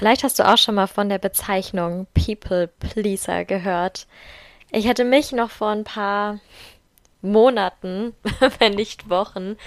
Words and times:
Vielleicht 0.00 0.24
hast 0.24 0.38
du 0.38 0.48
auch 0.48 0.56
schon 0.56 0.76
mal 0.76 0.86
von 0.86 1.10
der 1.10 1.18
Bezeichnung 1.18 2.06
People 2.14 2.68
Pleaser 2.68 3.44
gehört. 3.44 4.06
Ich 4.72 4.88
hätte 4.88 5.04
mich 5.04 5.32
noch 5.32 5.50
vor 5.50 5.68
ein 5.68 5.84
paar 5.84 6.40
Monaten, 7.20 8.14
wenn 8.58 8.76
nicht 8.76 9.10
Wochen, 9.10 9.58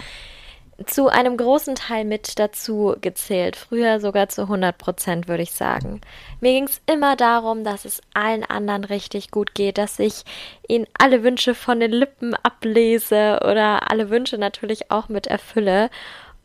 zu 0.87 1.07
einem 1.07 1.37
großen 1.37 1.75
Teil 1.75 2.03
mit 2.03 2.39
dazu 2.39 2.95
gezählt. 2.99 3.55
Früher 3.55 3.99
sogar 3.99 4.27
zu 4.27 4.41
100 4.41 4.75
Prozent, 4.75 5.27
würde 5.27 5.43
ich 5.43 5.51
sagen. 5.51 6.01
Mir 6.41 6.53
ging 6.53 6.63
es 6.63 6.81
immer 6.87 7.15
darum, 7.15 7.63
dass 7.63 7.85
es 7.85 8.01
allen 8.15 8.43
anderen 8.43 8.85
richtig 8.85 9.29
gut 9.29 9.53
geht, 9.53 9.77
dass 9.77 9.99
ich 9.99 10.23
ihnen 10.67 10.87
alle 10.97 11.21
Wünsche 11.21 11.53
von 11.53 11.79
den 11.79 11.91
Lippen 11.91 12.33
ablese 12.41 13.39
oder 13.43 13.91
alle 13.91 14.09
Wünsche 14.09 14.39
natürlich 14.39 14.89
auch 14.89 15.09
mit 15.09 15.27
erfülle 15.27 15.91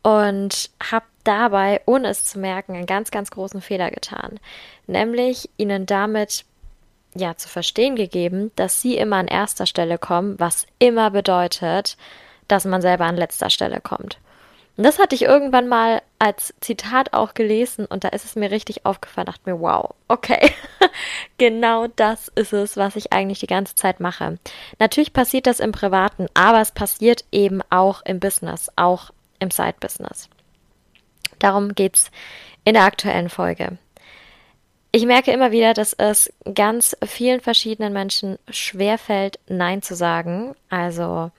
und 0.03 0.69
habe 0.91 1.05
dabei, 1.23 1.81
ohne 1.85 2.09
es 2.09 2.23
zu 2.23 2.39
merken, 2.39 2.73
einen 2.73 2.85
ganz, 2.85 3.11
ganz 3.11 3.31
großen 3.31 3.61
Fehler 3.61 3.91
getan. 3.91 4.39
Nämlich 4.87 5.49
ihnen 5.57 5.85
damit 5.85 6.45
ja 7.15 7.35
zu 7.35 7.49
verstehen 7.49 7.95
gegeben, 7.95 8.51
dass 8.55 8.81
sie 8.81 8.97
immer 8.97 9.17
an 9.17 9.27
erster 9.27 9.65
Stelle 9.65 9.97
kommen, 9.97 10.39
was 10.39 10.67
immer 10.77 11.11
bedeutet, 11.11 11.97
dass 12.47 12.65
man 12.65 12.81
selber 12.81 13.05
an 13.05 13.17
letzter 13.17 13.49
Stelle 13.49 13.81
kommt. 13.81 14.19
Und 14.77 14.85
das 14.85 14.97
hatte 14.97 15.13
ich 15.13 15.23
irgendwann 15.23 15.67
mal 15.67 16.01
als 16.19 16.53
Zitat 16.61 17.11
auch 17.11 17.33
gelesen 17.33 17.85
und 17.85 18.05
da 18.05 18.07
ist 18.09 18.23
es 18.23 18.37
mir 18.37 18.49
richtig 18.49 18.85
aufgefallen, 18.85 19.25
dachte 19.25 19.49
mir, 19.49 19.59
wow, 19.59 19.93
okay, 20.07 20.53
genau 21.37 21.87
das 21.87 22.29
ist 22.29 22.53
es, 22.53 22.77
was 22.77 22.95
ich 22.95 23.11
eigentlich 23.11 23.39
die 23.39 23.47
ganze 23.47 23.75
Zeit 23.75 23.99
mache. 23.99 24.37
Natürlich 24.79 25.11
passiert 25.11 25.47
das 25.47 25.59
im 25.59 25.73
Privaten, 25.73 26.27
aber 26.33 26.61
es 26.61 26.71
passiert 26.71 27.25
eben 27.33 27.61
auch 27.69 28.03
im 28.05 28.21
Business, 28.21 28.71
auch 28.77 29.09
im 29.39 29.51
Side-Business. 29.51 30.29
Darum 31.39 31.73
geht's 31.73 32.11
in 32.65 32.73
der 32.73 32.83
aktuellen 32.83 33.29
Folge. 33.29 33.77
Ich 34.91 35.05
merke 35.05 35.31
immer 35.31 35.51
wieder, 35.51 35.73
dass 35.73 35.93
es 35.93 36.33
ganz 36.55 36.97
vielen 37.05 37.41
verschiedenen 37.41 37.93
Menschen 37.93 38.39
schwerfällt, 38.49 39.39
Nein 39.47 39.83
zu 39.83 39.95
sagen. 39.95 40.55
Also 40.69 41.31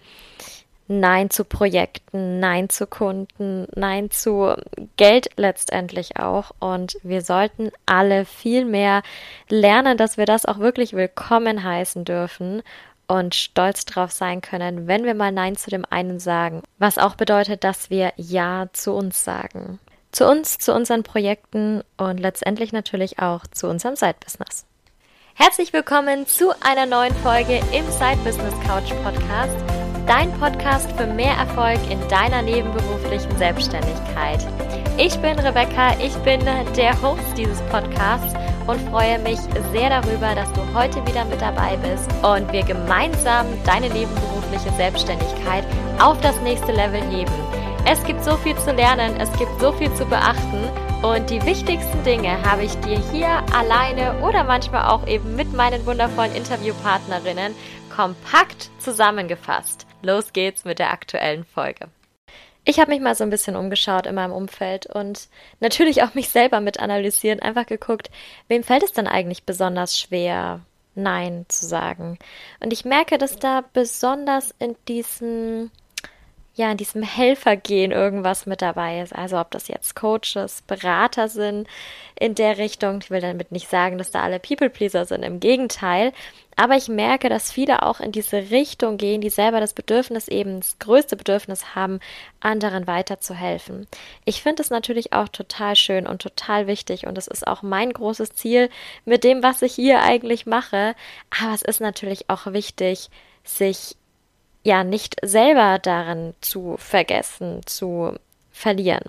Nein 0.86 1.30
zu 1.30 1.44
Projekten, 1.44 2.38
Nein 2.38 2.68
zu 2.68 2.86
Kunden, 2.86 3.66
Nein 3.74 4.12
zu 4.12 4.54
Geld 4.96 5.30
letztendlich 5.36 6.16
auch. 6.16 6.52
Und 6.60 6.96
wir 7.02 7.22
sollten 7.22 7.72
alle 7.86 8.24
viel 8.24 8.64
mehr 8.64 9.02
lernen, 9.48 9.96
dass 9.96 10.16
wir 10.16 10.26
das 10.26 10.46
auch 10.46 10.58
wirklich 10.58 10.92
willkommen 10.92 11.64
heißen 11.64 12.04
dürfen 12.04 12.62
und 13.08 13.34
stolz 13.34 13.84
drauf 13.84 14.12
sein 14.12 14.42
können, 14.42 14.86
wenn 14.86 15.04
wir 15.04 15.14
mal 15.14 15.32
Nein 15.32 15.56
zu 15.56 15.70
dem 15.70 15.84
einen 15.90 16.20
sagen. 16.20 16.62
Was 16.78 16.98
auch 16.98 17.16
bedeutet, 17.16 17.64
dass 17.64 17.90
wir 17.90 18.12
Ja 18.16 18.68
zu 18.72 18.92
uns 18.92 19.24
sagen 19.24 19.80
zu 20.12 20.26
uns, 20.26 20.58
zu 20.58 20.74
unseren 20.74 21.02
Projekten 21.02 21.82
und 21.96 22.18
letztendlich 22.18 22.72
natürlich 22.72 23.18
auch 23.18 23.46
zu 23.46 23.68
unserem 23.68 23.96
Side-Business. 23.96 24.66
Herzlich 25.34 25.72
willkommen 25.72 26.26
zu 26.26 26.52
einer 26.60 26.86
neuen 26.86 27.14
Folge 27.16 27.60
im 27.72 27.90
Side-Business 27.90 28.54
Couch 28.66 28.92
Podcast, 29.02 29.56
dein 30.06 30.32
Podcast 30.38 30.90
für 30.92 31.06
mehr 31.06 31.34
Erfolg 31.34 31.78
in 31.90 31.98
deiner 32.08 32.42
nebenberuflichen 32.42 33.36
Selbstständigkeit. 33.38 34.46
Ich 34.98 35.16
bin 35.20 35.38
Rebecca, 35.38 35.94
ich 35.98 36.14
bin 36.16 36.40
der 36.44 37.00
Host 37.00 37.22
dieses 37.36 37.60
Podcasts 37.70 38.34
und 38.66 38.80
freue 38.90 39.18
mich 39.20 39.38
sehr 39.72 39.88
darüber, 39.88 40.34
dass 40.34 40.52
du 40.52 40.60
heute 40.74 41.04
wieder 41.06 41.24
mit 41.24 41.40
dabei 41.40 41.76
bist 41.78 42.08
und 42.22 42.52
wir 42.52 42.62
gemeinsam 42.64 43.46
deine 43.64 43.88
nebenberufliche 43.88 44.70
Selbstständigkeit 44.76 45.64
auf 45.98 46.20
das 46.20 46.38
nächste 46.42 46.72
Level 46.72 47.00
heben. 47.10 47.49
Es 47.86 48.04
gibt 48.04 48.22
so 48.22 48.36
viel 48.36 48.56
zu 48.58 48.72
lernen, 48.72 49.16
es 49.18 49.32
gibt 49.38 49.58
so 49.60 49.72
viel 49.72 49.92
zu 49.94 50.04
beachten 50.04 50.68
und 51.02 51.30
die 51.30 51.44
wichtigsten 51.44 52.04
Dinge 52.04 52.42
habe 52.42 52.62
ich 52.62 52.74
dir 52.80 52.98
hier 53.10 53.28
alleine 53.54 54.20
oder 54.20 54.44
manchmal 54.44 54.90
auch 54.90 55.06
eben 55.06 55.34
mit 55.34 55.52
meinen 55.54 55.84
wundervollen 55.86 56.34
Interviewpartnerinnen 56.34 57.54
kompakt 57.94 58.70
zusammengefasst. 58.78 59.86
Los 60.02 60.32
geht's 60.32 60.64
mit 60.64 60.78
der 60.78 60.90
aktuellen 60.92 61.44
Folge. 61.44 61.88
Ich 62.64 62.78
habe 62.78 62.90
mich 62.90 63.00
mal 63.00 63.14
so 63.14 63.24
ein 63.24 63.30
bisschen 63.30 63.56
umgeschaut 63.56 64.06
in 64.06 64.14
meinem 64.14 64.32
Umfeld 64.32 64.86
und 64.86 65.28
natürlich 65.60 66.02
auch 66.02 66.14
mich 66.14 66.28
selber 66.28 66.60
mit 66.60 66.80
analysieren, 66.80 67.40
einfach 67.40 67.66
geguckt, 67.66 68.10
wem 68.48 68.62
fällt 68.62 68.82
es 68.82 68.92
denn 68.92 69.06
eigentlich 69.06 69.44
besonders 69.44 69.98
schwer, 69.98 70.60
Nein 70.94 71.46
zu 71.48 71.66
sagen. 71.66 72.18
Und 72.60 72.72
ich 72.72 72.84
merke, 72.84 73.16
dass 73.16 73.36
da 73.36 73.64
besonders 73.72 74.54
in 74.58 74.76
diesen 74.86 75.70
ja, 76.54 76.70
in 76.70 76.76
diesem 76.76 77.02
Helfergehen 77.02 77.92
irgendwas 77.92 78.44
mit 78.44 78.60
dabei 78.60 79.00
ist. 79.00 79.14
Also 79.14 79.38
ob 79.38 79.50
das 79.50 79.68
jetzt 79.68 79.94
Coaches, 79.94 80.62
Berater 80.66 81.28
sind 81.28 81.68
in 82.18 82.34
der 82.34 82.58
Richtung. 82.58 82.98
Ich 83.02 83.10
will 83.10 83.20
damit 83.20 83.52
nicht 83.52 83.70
sagen, 83.70 83.98
dass 83.98 84.10
da 84.10 84.22
alle 84.22 84.40
People-Pleaser 84.40 85.04
sind. 85.04 85.22
Im 85.22 85.40
Gegenteil. 85.40 86.12
Aber 86.56 86.76
ich 86.76 86.88
merke, 86.88 87.28
dass 87.28 87.52
viele 87.52 87.82
auch 87.82 88.00
in 88.00 88.12
diese 88.12 88.50
Richtung 88.50 88.98
gehen, 88.98 89.20
die 89.20 89.30
selber 89.30 89.60
das 89.60 89.72
Bedürfnis 89.72 90.28
eben, 90.28 90.60
das 90.60 90.78
größte 90.78 91.16
Bedürfnis 91.16 91.74
haben, 91.74 92.00
anderen 92.40 92.86
weiterzuhelfen. 92.86 93.86
Ich 94.26 94.42
finde 94.42 94.62
es 94.62 94.68
natürlich 94.68 95.12
auch 95.14 95.28
total 95.28 95.76
schön 95.76 96.06
und 96.06 96.20
total 96.20 96.66
wichtig 96.66 97.06
und 97.06 97.16
es 97.16 97.28
ist 97.28 97.46
auch 97.46 97.62
mein 97.62 97.92
großes 97.92 98.34
Ziel 98.34 98.68
mit 99.06 99.24
dem, 99.24 99.42
was 99.42 99.62
ich 99.62 99.74
hier 99.74 100.02
eigentlich 100.02 100.44
mache. 100.44 100.94
Aber 101.42 101.54
es 101.54 101.62
ist 101.62 101.80
natürlich 101.80 102.28
auch 102.28 102.52
wichtig, 102.52 103.08
sich 103.42 103.96
ja 104.62 104.84
nicht 104.84 105.16
selber 105.22 105.78
darin 105.78 106.34
zu 106.40 106.76
vergessen, 106.78 107.62
zu 107.66 108.18
verlieren. 108.52 109.04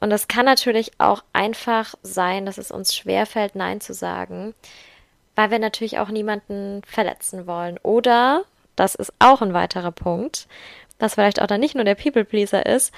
Und 0.00 0.12
es 0.12 0.28
kann 0.28 0.44
natürlich 0.44 0.92
auch 0.98 1.24
einfach 1.32 1.94
sein, 2.02 2.46
dass 2.46 2.58
es 2.58 2.70
uns 2.70 2.94
schwerfällt, 2.94 3.54
Nein 3.56 3.80
zu 3.80 3.94
sagen, 3.94 4.54
weil 5.34 5.50
wir 5.50 5.58
natürlich 5.58 5.98
auch 5.98 6.08
niemanden 6.08 6.82
verletzen 6.86 7.46
wollen. 7.46 7.78
Oder, 7.82 8.44
das 8.76 8.94
ist 8.94 9.12
auch 9.18 9.42
ein 9.42 9.54
weiterer 9.54 9.92
Punkt, 9.92 10.46
was 10.98 11.14
vielleicht 11.14 11.42
auch 11.42 11.46
dann 11.46 11.60
nicht 11.60 11.74
nur 11.74 11.84
der 11.84 11.94
People-Pleaser 11.94 12.66
ist, 12.66 12.92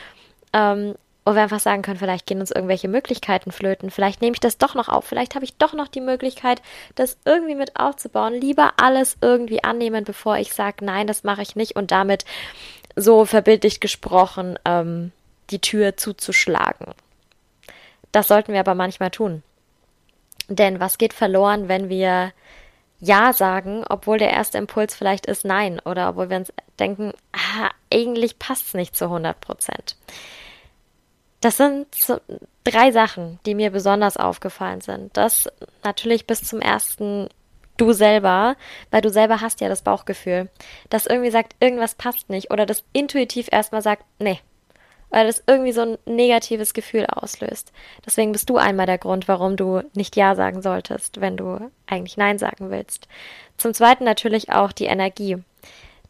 ähm, 0.52 0.94
wo 1.24 1.34
wir 1.34 1.42
einfach 1.42 1.60
sagen 1.60 1.82
können, 1.82 1.98
vielleicht 1.98 2.26
gehen 2.26 2.40
uns 2.40 2.50
irgendwelche 2.50 2.88
Möglichkeiten 2.88 3.52
flöten, 3.52 3.90
vielleicht 3.90 4.22
nehme 4.22 4.34
ich 4.34 4.40
das 4.40 4.58
doch 4.58 4.74
noch 4.74 4.88
auf, 4.88 5.04
vielleicht 5.04 5.34
habe 5.34 5.44
ich 5.44 5.56
doch 5.56 5.74
noch 5.74 5.88
die 5.88 6.00
Möglichkeit, 6.00 6.62
das 6.94 7.18
irgendwie 7.24 7.54
mit 7.54 7.76
aufzubauen. 7.78 8.34
Lieber 8.34 8.74
alles 8.78 9.16
irgendwie 9.20 9.62
annehmen, 9.62 10.04
bevor 10.04 10.38
ich 10.38 10.52
sage, 10.52 10.84
nein, 10.84 11.06
das 11.06 11.24
mache 11.24 11.42
ich 11.42 11.56
nicht 11.56 11.76
und 11.76 11.90
damit 11.90 12.24
so 12.96 13.24
verbildlich 13.24 13.80
gesprochen 13.80 14.58
ähm, 14.64 15.12
die 15.50 15.60
Tür 15.60 15.96
zuzuschlagen. 15.96 16.86
Das 18.12 18.28
sollten 18.28 18.52
wir 18.52 18.60
aber 18.60 18.74
manchmal 18.74 19.10
tun. 19.10 19.42
Denn 20.48 20.80
was 20.80 20.98
geht 20.98 21.12
verloren, 21.12 21.68
wenn 21.68 21.88
wir 21.88 22.32
Ja 22.98 23.32
sagen, 23.32 23.84
obwohl 23.88 24.18
der 24.18 24.30
erste 24.30 24.58
Impuls 24.58 24.94
vielleicht 24.94 25.26
ist 25.26 25.44
Nein 25.44 25.80
oder 25.80 26.10
obwohl 26.10 26.30
wir 26.30 26.38
uns 26.38 26.52
denken, 26.78 27.12
ah, 27.32 27.70
eigentlich 27.92 28.38
passt 28.38 28.68
es 28.68 28.74
nicht 28.74 28.96
zu 28.96 29.04
100 29.04 29.40
Prozent. 29.40 29.96
Das 31.40 31.56
sind 31.56 31.94
so 31.94 32.20
drei 32.64 32.92
Sachen, 32.92 33.38
die 33.46 33.54
mir 33.54 33.70
besonders 33.70 34.16
aufgefallen 34.16 34.80
sind. 34.80 35.16
Das 35.16 35.48
natürlich 35.82 36.26
bis 36.26 36.42
zum 36.42 36.60
ersten 36.60 37.28
du 37.80 37.92
selber, 37.92 38.56
weil 38.90 39.00
du 39.00 39.10
selber 39.10 39.40
hast 39.40 39.60
ja 39.60 39.68
das 39.68 39.82
Bauchgefühl, 39.82 40.50
das 40.90 41.06
irgendwie 41.06 41.30
sagt, 41.30 41.56
irgendwas 41.60 41.94
passt 41.94 42.28
nicht 42.28 42.50
oder 42.50 42.66
das 42.66 42.84
intuitiv 42.92 43.48
erstmal 43.50 43.82
sagt, 43.82 44.04
nee. 44.18 44.40
Weil 45.08 45.26
das 45.26 45.42
irgendwie 45.46 45.72
so 45.72 45.80
ein 45.80 45.98
negatives 46.06 46.72
Gefühl 46.72 47.06
auslöst. 47.06 47.72
Deswegen 48.06 48.30
bist 48.30 48.48
du 48.48 48.58
einmal 48.58 48.86
der 48.86 48.98
Grund, 48.98 49.26
warum 49.26 49.56
du 49.56 49.82
nicht 49.92 50.14
Ja 50.14 50.36
sagen 50.36 50.62
solltest, 50.62 51.20
wenn 51.20 51.36
du 51.36 51.70
eigentlich 51.86 52.16
Nein 52.16 52.38
sagen 52.38 52.70
willst. 52.70 53.08
Zum 53.56 53.74
Zweiten 53.74 54.04
natürlich 54.04 54.52
auch 54.52 54.70
die 54.70 54.84
Energie. 54.84 55.38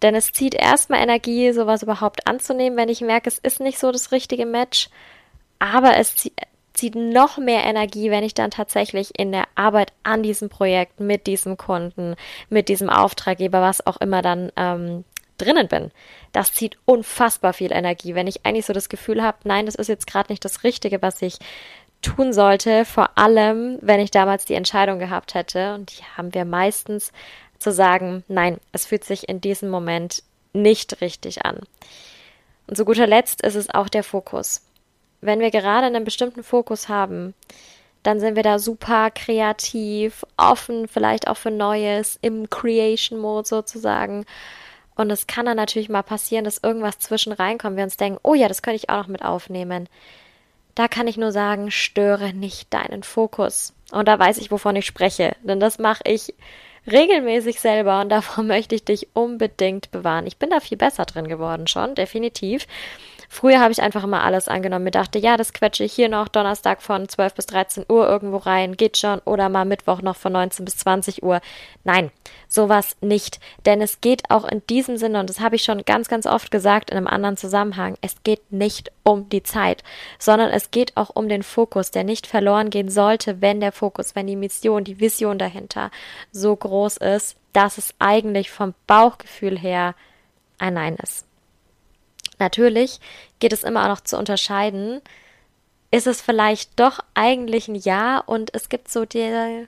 Denn 0.03 0.15
es 0.15 0.33
zieht 0.33 0.55
erstmal 0.55 1.03
Energie, 1.03 1.53
sowas 1.53 1.83
überhaupt 1.83 2.27
anzunehmen, 2.27 2.77
wenn 2.77 2.89
ich 2.91 3.01
merke, 3.01 3.29
es 3.29 3.39
ist 3.39 3.61
nicht 3.61 3.79
so 3.79 3.91
das 3.91 4.13
richtige 4.13 4.45
Match 4.45 4.91
aber 5.61 5.97
es 5.97 6.15
zieht 6.73 6.95
noch 6.95 7.39
mehr 7.39 7.65
Energie, 7.65 8.11
wenn 8.11 8.25
ich 8.25 8.35
dann 8.35 8.51
tatsächlich 8.51 9.19
in 9.19 9.31
der 9.31 9.45
Arbeit 9.55 9.93
an 10.03 10.23
diesem 10.23 10.49
Projekt 10.49 10.99
mit 10.99 11.27
diesem 11.27 11.57
Kunden, 11.57 12.17
mit 12.49 12.69
diesem 12.69 12.91
Auftraggeber, 12.91 13.61
was 13.61 13.87
auch 13.87 13.99
immer 13.99 14.23
dann 14.23 14.51
ähm, 14.57 15.05
drinnen 15.37 15.69
bin. 15.69 15.91
Das 16.33 16.53
zieht 16.53 16.79
unfassbar 16.87 17.53
viel 17.53 17.73
Energie, 17.73 18.15
wenn 18.15 18.27
ich 18.27 18.47
eigentlich 18.47 18.67
so 18.67 18.73
das 18.73 18.89
Gefühl 18.89 19.23
habe, 19.23 19.39
nein, 19.45 19.67
das 19.67 19.75
ist 19.75 19.89
jetzt 19.89 20.07
gerade 20.07 20.33
nicht 20.33 20.45
das 20.45 20.65
Richtige, 20.65 21.03
was 21.03 21.21
ich 21.23 21.39
tun 22.03 22.33
sollte, 22.33 22.87
vor 22.87 23.19
allem, 23.19 23.79
wenn 23.83 24.01
ich 24.01 24.11
damals 24.11 24.47
die 24.47 24.55
Entscheidung 24.55 24.99
gehabt 24.99 25.35
hätte, 25.35 25.75
und 25.75 25.93
die 25.93 26.03
haben 26.17 26.33
wir 26.33 26.47
meistens, 26.47 27.13
zu 27.59 27.73
sagen, 27.73 28.25
nein, 28.27 28.59
es 28.73 28.87
fühlt 28.87 29.05
sich 29.05 29.29
in 29.29 29.43
diesem 29.43 29.69
Moment 29.69 30.23
nicht 30.55 31.03
richtig 31.03 31.45
an. 31.45 31.61
Und 32.67 32.77
zu 32.77 32.87
guter 32.87 33.07
Letzt 33.07 33.43
ist 33.43 33.55
es 33.55 33.69
auch 33.69 33.91
der 33.91 34.03
Fokus 34.03 34.63
wenn 35.21 35.41
wir 35.41 35.51
gerade 35.51 35.87
einen 35.87 36.05
bestimmten 36.05 36.43
Fokus 36.43 36.89
haben, 36.89 37.35
dann 38.03 38.21
sind 38.21 38.37
wir 38.37 38.43
da 38.43 38.59
super 38.59 39.11
kreativ, 39.11 40.25
offen, 40.37 40.89
vielleicht 40.89 41.29
auch 41.29 41.37
für 41.37 41.51
Neues, 41.51 42.19
im 42.23 42.49
Creation-Mode 42.49 43.47
sozusagen. 43.47 44.25
Und 44.95 45.11
es 45.11 45.27
kann 45.27 45.47
dann 45.47 45.57
natürlich 45.57 45.89
mal 45.89 46.03
passieren, 46.03 46.45
dass 46.45 46.63
irgendwas 46.63 46.99
zwischen 46.99 47.33
reinkommt, 47.33 47.77
wir 47.77 47.85
uns 47.85 47.97
denken, 47.97 48.19
oh 48.23 48.35
ja, 48.35 48.49
das 48.49 48.63
könnte 48.63 48.77
ich 48.77 48.91
auch 48.91 48.99
noch 48.99 49.09
mit 49.09 49.25
aufnehmen. 49.25 49.89
da 50.75 50.89
kann 50.89 51.09
ich 51.09 51.17
nur 51.17 51.33
sagen, 51.33 51.71
störe 51.71 52.33
nicht 52.33 52.73
deinen 52.73 53.03
Fokus. 53.03 53.75
Und 53.93 54.09
da 54.09 54.19
weiß 54.19 54.39
ich, 54.39 54.51
wovon 54.51 54.77
ich 54.77 54.87
spreche, 54.87 55.37
denn 55.43 55.61
das 55.61 55.79
mache 55.79 56.03
ich 56.05 56.33
regelmäßig 56.91 57.61
selber 57.61 58.01
und 58.01 58.09
davor 58.09 58.45
möchte 58.45 58.75
ich 58.75 58.85
dich 58.85 59.09
unbedingt 59.13 59.91
bewahren. 59.91 60.27
Ich 60.27 60.37
bin 60.37 60.51
da 60.51 60.61
viel 60.61 60.79
besser 60.79 61.05
drin 61.05 61.29
geworden 61.29 61.67
schon, 61.67 61.95
definitiv. 61.95 62.67
Früher 63.33 63.61
habe 63.61 63.71
ich 63.71 63.81
einfach 63.81 64.03
immer 64.03 64.25
alles 64.25 64.49
angenommen. 64.49 64.87
Mir 64.87 64.91
dachte, 64.91 65.21
ja, 65.21 65.37
das 65.37 65.53
quetsche 65.53 65.85
ich 65.85 65.93
hier 65.93 66.09
noch 66.09 66.27
Donnerstag 66.27 66.83
von 66.83 67.09
12 67.09 67.35
bis 67.35 67.47
13 67.47 67.85
Uhr 67.89 68.09
irgendwo 68.09 68.39
rein, 68.39 68.77
geht 68.77 68.97
schon. 68.97 69.21
Oder 69.21 69.49
mal 69.49 69.65
Mittwoch 69.65 70.03
noch 70.03 70.17
von 70.17 70.33
19 70.33 70.65
bis 70.65 70.79
20 70.79 71.23
Uhr. 71.23 71.41
Nein, 71.85 72.11
sowas 72.49 72.97
nicht. 73.01 73.39
Denn 73.65 73.81
es 73.83 74.01
geht 74.01 74.29
auch 74.31 74.45
in 74.45 74.67
diesem 74.67 74.97
Sinne, 74.97 75.21
und 75.21 75.31
das 75.31 75.39
habe 75.39 75.55
ich 75.55 75.63
schon 75.63 75.85
ganz, 75.85 76.09
ganz 76.09 76.27
oft 76.27 76.51
gesagt 76.51 76.91
in 76.91 76.97
einem 76.97 77.07
anderen 77.07 77.37
Zusammenhang, 77.37 77.97
es 78.01 78.17
geht 78.25 78.51
nicht 78.51 78.91
um 79.05 79.29
die 79.29 79.45
Zeit, 79.45 79.85
sondern 80.19 80.51
es 80.51 80.73
geht 80.73 80.97
auch 80.97 81.11
um 81.15 81.29
den 81.29 81.45
Fokus, 81.45 81.93
der 81.93 82.03
nicht 82.03 82.27
verloren 82.27 82.69
gehen 82.69 82.89
sollte, 82.89 83.41
wenn 83.41 83.61
der 83.61 83.71
Fokus, 83.71 84.17
wenn 84.17 84.27
die 84.27 84.35
Mission, 84.35 84.83
die 84.83 84.99
Vision 84.99 85.39
dahinter 85.39 85.93
so 86.33 86.57
groß 86.57 86.97
ist, 86.97 87.37
dass 87.53 87.79
es 87.79 87.95
eigentlich 88.01 88.51
vom 88.51 88.75
Bauchgefühl 88.89 89.57
her 89.57 89.95
ein 90.59 90.75
Nein 90.75 90.97
ist. 90.97 91.30
Natürlich 92.41 92.99
geht 93.39 93.53
es 93.53 93.63
immer 93.63 93.85
auch 93.85 93.89
noch 93.89 94.01
zu 94.01 94.19
unterscheiden, 94.19 95.01
ist 95.91 96.07
es 96.07 96.21
vielleicht 96.21 96.79
doch 96.79 97.01
eigentlich 97.15 97.69
ein 97.69 97.75
Ja 97.75 98.19
und 98.19 98.55
es 98.55 98.69
gibt 98.69 98.91
so 98.91 99.05
die, 99.05 99.67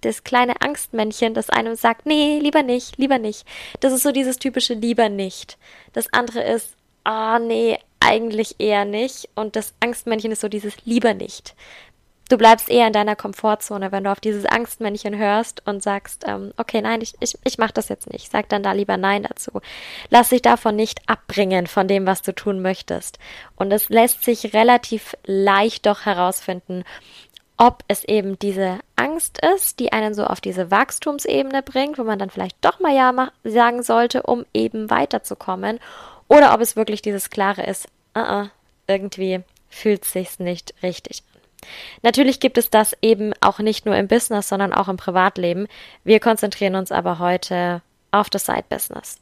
das 0.00 0.24
kleine 0.24 0.60
Angstmännchen, 0.60 1.34
das 1.34 1.50
einem 1.50 1.76
sagt, 1.76 2.06
nee, 2.06 2.38
lieber 2.40 2.62
nicht, 2.62 2.98
lieber 2.98 3.18
nicht. 3.18 3.46
Das 3.80 3.92
ist 3.92 4.02
so 4.02 4.12
dieses 4.12 4.38
typische 4.38 4.74
lieber 4.74 5.08
nicht. 5.08 5.58
Das 5.92 6.12
andere 6.12 6.42
ist, 6.42 6.74
ah, 7.04 7.36
oh, 7.36 7.38
nee, 7.38 7.78
eigentlich 8.00 8.56
eher 8.58 8.84
nicht. 8.84 9.28
Und 9.34 9.56
das 9.56 9.74
Angstmännchen 9.80 10.32
ist 10.32 10.40
so 10.40 10.48
dieses 10.48 10.84
lieber 10.84 11.14
nicht 11.14 11.54
du 12.28 12.36
bleibst 12.36 12.70
eher 12.70 12.86
in 12.86 12.92
deiner 12.92 13.16
Komfortzone, 13.16 13.90
wenn 13.90 14.04
du 14.04 14.12
auf 14.12 14.20
dieses 14.20 14.44
Angstmännchen 14.44 15.16
hörst 15.16 15.66
und 15.66 15.82
sagst, 15.82 16.24
ähm, 16.26 16.52
okay, 16.56 16.80
nein, 16.82 17.00
ich, 17.00 17.14
ich, 17.20 17.38
ich 17.44 17.58
mache 17.58 17.72
das 17.72 17.88
jetzt 17.88 18.10
nicht. 18.12 18.30
Sag 18.30 18.48
dann 18.48 18.62
da 18.62 18.72
lieber 18.72 18.96
Nein 18.96 19.24
dazu. 19.24 19.60
Lass 20.10 20.28
dich 20.28 20.42
davon 20.42 20.76
nicht 20.76 21.00
abbringen 21.08 21.66
von 21.66 21.88
dem, 21.88 22.06
was 22.06 22.22
du 22.22 22.34
tun 22.34 22.60
möchtest. 22.60 23.18
Und 23.56 23.72
es 23.72 23.88
lässt 23.88 24.24
sich 24.24 24.52
relativ 24.54 25.16
leicht 25.24 25.86
doch 25.86 26.04
herausfinden, 26.04 26.84
ob 27.56 27.82
es 27.88 28.04
eben 28.04 28.38
diese 28.38 28.78
Angst 28.94 29.40
ist, 29.54 29.80
die 29.80 29.92
einen 29.92 30.14
so 30.14 30.24
auf 30.24 30.40
diese 30.40 30.70
Wachstumsebene 30.70 31.62
bringt, 31.62 31.98
wo 31.98 32.04
man 32.04 32.18
dann 32.18 32.30
vielleicht 32.30 32.56
doch 32.60 32.78
mal 32.78 32.94
Ja 32.94 33.32
sagen 33.42 33.82
sollte, 33.82 34.22
um 34.22 34.44
eben 34.54 34.90
weiterzukommen, 34.90 35.80
oder 36.28 36.54
ob 36.54 36.60
es 36.60 36.76
wirklich 36.76 37.02
dieses 37.02 37.30
klare 37.30 37.62
ist, 37.64 37.88
uh 38.14 38.20
-uh, 38.20 38.50
irgendwie 38.86 39.40
fühlt 39.70 40.04
sich's 40.04 40.38
nicht 40.38 40.74
richtig 40.82 41.22
Natürlich 42.02 42.40
gibt 42.40 42.58
es 42.58 42.70
das 42.70 42.96
eben 43.02 43.32
auch 43.40 43.58
nicht 43.58 43.86
nur 43.86 43.96
im 43.96 44.08
Business, 44.08 44.48
sondern 44.48 44.72
auch 44.72 44.88
im 44.88 44.96
Privatleben. 44.96 45.66
Wir 46.04 46.20
konzentrieren 46.20 46.74
uns 46.74 46.92
aber 46.92 47.18
heute 47.18 47.82
auf 48.10 48.30
das 48.30 48.46
Side-Business. 48.46 49.20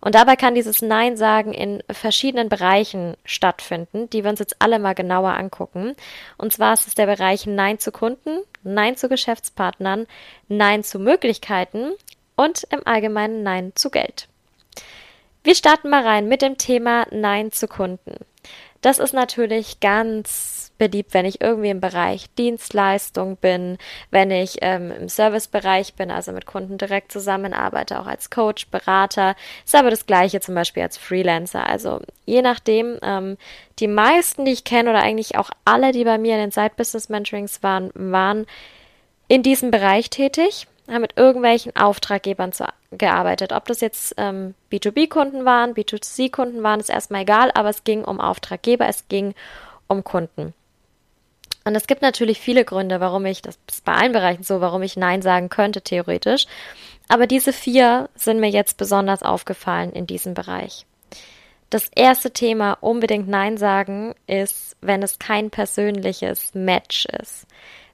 Und 0.00 0.14
dabei 0.14 0.36
kann 0.36 0.54
dieses 0.54 0.82
Nein 0.82 1.16
sagen 1.16 1.54
in 1.54 1.82
verschiedenen 1.90 2.50
Bereichen 2.50 3.16
stattfinden, 3.24 4.10
die 4.10 4.22
wir 4.22 4.30
uns 4.30 4.38
jetzt 4.38 4.56
alle 4.58 4.78
mal 4.78 4.94
genauer 4.94 5.32
angucken. 5.32 5.96
Und 6.36 6.52
zwar 6.52 6.74
ist 6.74 6.86
es 6.86 6.94
der 6.94 7.06
Bereich 7.06 7.46
Nein 7.46 7.78
zu 7.78 7.90
Kunden, 7.90 8.40
Nein 8.62 8.98
zu 8.98 9.08
Geschäftspartnern, 9.08 10.06
Nein 10.48 10.84
zu 10.84 10.98
Möglichkeiten 10.98 11.92
und 12.36 12.64
im 12.70 12.86
Allgemeinen 12.86 13.42
Nein 13.42 13.72
zu 13.76 13.88
Geld. 13.88 14.28
Wir 15.42 15.54
starten 15.54 15.88
mal 15.88 16.06
rein 16.06 16.28
mit 16.28 16.42
dem 16.42 16.58
Thema 16.58 17.06
Nein 17.10 17.50
zu 17.50 17.66
Kunden. 17.66 18.23
Das 18.84 18.98
ist 18.98 19.14
natürlich 19.14 19.80
ganz 19.80 20.70
beliebt, 20.76 21.14
wenn 21.14 21.24
ich 21.24 21.40
irgendwie 21.40 21.70
im 21.70 21.80
Bereich 21.80 22.26
Dienstleistung 22.34 23.38
bin, 23.38 23.78
wenn 24.10 24.30
ich 24.30 24.58
ähm, 24.60 24.90
im 24.90 25.08
Servicebereich 25.08 25.94
bin, 25.94 26.10
also 26.10 26.32
mit 26.32 26.44
Kunden 26.44 26.76
direkt 26.76 27.10
zusammenarbeite, 27.10 27.98
auch 27.98 28.06
als 28.06 28.28
Coach, 28.28 28.66
Berater. 28.66 29.36
Ist 29.64 29.74
aber 29.74 29.88
das 29.88 30.04
gleiche 30.04 30.40
zum 30.40 30.54
Beispiel 30.54 30.82
als 30.82 30.98
Freelancer. 30.98 31.66
Also 31.66 32.02
je 32.26 32.42
nachdem, 32.42 32.98
ähm, 33.00 33.38
die 33.78 33.88
meisten, 33.88 34.44
die 34.44 34.52
ich 34.52 34.64
kenne 34.64 34.90
oder 34.90 35.00
eigentlich 35.02 35.38
auch 35.38 35.48
alle, 35.64 35.92
die 35.92 36.04
bei 36.04 36.18
mir 36.18 36.34
in 36.34 36.42
den 36.42 36.50
Side-Business-Mentorings 36.50 37.62
waren, 37.62 37.90
waren 37.94 38.44
in 39.28 39.42
diesem 39.42 39.70
Bereich 39.70 40.10
tätig 40.10 40.66
haben 40.88 41.00
mit 41.00 41.16
irgendwelchen 41.16 41.74
Auftraggebern 41.76 42.52
zu, 42.52 42.66
gearbeitet. 42.90 43.52
Ob 43.52 43.66
das 43.66 43.80
jetzt 43.80 44.14
ähm, 44.18 44.54
B2B-Kunden 44.70 45.44
waren, 45.44 45.74
B2C-Kunden 45.74 46.62
waren, 46.62 46.80
ist 46.80 46.90
erstmal 46.90 47.22
egal, 47.22 47.50
aber 47.54 47.70
es 47.70 47.84
ging 47.84 48.04
um 48.04 48.20
Auftraggeber, 48.20 48.86
es 48.86 49.08
ging 49.08 49.34
um 49.86 50.04
Kunden. 50.04 50.54
Und 51.64 51.74
es 51.74 51.86
gibt 51.86 52.02
natürlich 52.02 52.40
viele 52.40 52.64
Gründe, 52.64 53.00
warum 53.00 53.24
ich, 53.24 53.40
das 53.40 53.58
ist 53.70 53.84
bei 53.84 53.94
allen 53.94 54.12
Bereichen 54.12 54.42
so, 54.42 54.60
warum 54.60 54.82
ich 54.82 54.96
Nein 54.96 55.22
sagen 55.22 55.48
könnte, 55.48 55.80
theoretisch. 55.80 56.46
Aber 57.08 57.26
diese 57.26 57.52
vier 57.52 58.10
sind 58.14 58.40
mir 58.40 58.50
jetzt 58.50 58.76
besonders 58.76 59.22
aufgefallen 59.22 59.92
in 59.92 60.06
diesem 60.06 60.34
Bereich. 60.34 60.84
Das 61.70 61.88
erste 61.94 62.30
Thema, 62.30 62.74
unbedingt 62.80 63.28
Nein 63.28 63.56
sagen, 63.56 64.14
ist, 64.26 64.76
wenn 64.80 65.02
es 65.02 65.18
kein 65.18 65.50
persönliches 65.50 66.54
Match 66.54 67.06
ist. 67.06 67.46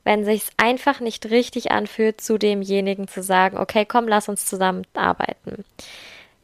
Wenn 0.04 0.24
sich's 0.24 0.50
einfach 0.56 1.00
nicht 1.00 1.30
richtig 1.30 1.70
anfühlt, 1.70 2.20
zu 2.20 2.38
demjenigen 2.38 3.06
zu 3.08 3.22
sagen, 3.22 3.58
okay, 3.58 3.84
komm, 3.84 4.08
lass 4.08 4.28
uns 4.28 4.46
zusammenarbeiten. 4.46 5.64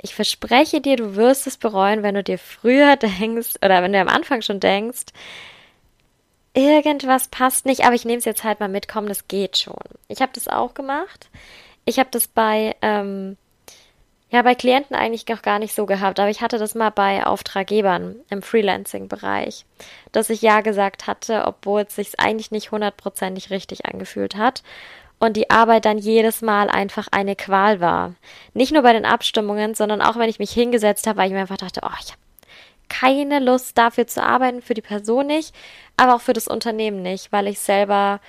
Ich 0.01 0.15
verspreche 0.15 0.81
dir, 0.81 0.97
du 0.97 1.17
wirst 1.17 1.47
es 1.47 1.57
bereuen, 1.57 2.03
wenn 2.03 2.15
du 2.15 2.23
dir 2.23 2.39
früher 2.39 2.97
denkst 3.21 3.55
oder 3.65 3.83
wenn 3.83 3.93
du 3.93 4.01
am 4.01 4.09
Anfang 4.09 4.43
schon 4.43 4.61
denkst, 4.61 5.07
irgendwas 6.55 7.29
passt 7.29 7.67
nicht, 7.67 7.85
aber 7.85 7.95
ich 7.95 8.05
nehme 8.05 8.19
es 8.19 8.25
jetzt 8.25 8.45
halt 8.45 8.61
mal 8.61 8.69
mit, 8.69 8.89
komm, 8.89 9.09
das 9.09 9.29
geht 9.29 9.59
schon. 9.59 9.77
Ich 10.09 10.21
habe 10.23 10.33
das 10.35 10.49
auch 10.49 10.75
gemacht. 10.75 11.29
Ich 11.85 11.99
habe 11.99 12.09
das 12.11 12.27
bei, 12.27 12.75
ähm, 12.83 13.37
ja, 14.37 14.43
bei 14.43 14.55
Klienten 14.55 14.95
eigentlich 14.95 15.27
noch 15.29 15.41
gar 15.41 15.59
nicht 15.59 15.75
so 15.75 15.87
gehabt, 15.87 16.21
aber 16.21 16.29
ich 16.29 16.43
hatte 16.43 16.59
das 16.59 16.75
mal 16.75 16.91
bei 16.91 17.25
Auftraggebern 17.25 18.17
im 18.29 18.43
Freelancing-Bereich, 18.43 19.65
dass 20.13 20.29
ich 20.29 20.43
ja 20.43 20.61
gesagt 20.61 21.07
hatte, 21.07 21.45
obwohl 21.47 21.87
es 21.89 21.97
sich 21.97 22.21
eigentlich 22.21 22.51
nicht 22.51 22.71
hundertprozentig 22.71 23.49
richtig 23.49 23.87
angefühlt 23.87 24.37
hat 24.37 24.63
und 25.19 25.39
die 25.39 25.49
Arbeit 25.49 25.87
dann 25.87 25.97
jedes 25.97 26.43
Mal 26.43 26.69
einfach 26.69 27.09
eine 27.11 27.35
Qual 27.35 27.81
war. 27.81 28.15
Nicht 28.53 28.73
nur 28.73 28.83
bei 28.83 28.93
den 28.93 29.07
Abstimmungen, 29.07 29.75
sondern 29.75 30.03
auch 30.03 30.17
wenn 30.17 30.29
ich 30.29 30.39
mich 30.39 30.51
hingesetzt 30.51 31.07
habe, 31.07 31.17
weil 31.17 31.29
ich 31.29 31.33
mir 31.33 31.41
einfach 31.41 31.57
dachte, 31.57 31.81
oh, 31.83 31.97
ich 31.99 32.09
habe 32.09 32.21
keine 32.91 33.39
Lust 33.39 33.79
dafür 33.79 34.07
zu 34.07 34.23
arbeiten, 34.23 34.61
für 34.61 34.75
die 34.75 34.83
Person 34.83 35.29
nicht, 35.29 35.55
aber 35.97 36.15
auch 36.15 36.21
für 36.21 36.35
das 36.35 36.47
Unternehmen 36.47 37.01
nicht, 37.01 37.33
weil 37.33 37.47
ich 37.47 37.59
selber 37.59 38.21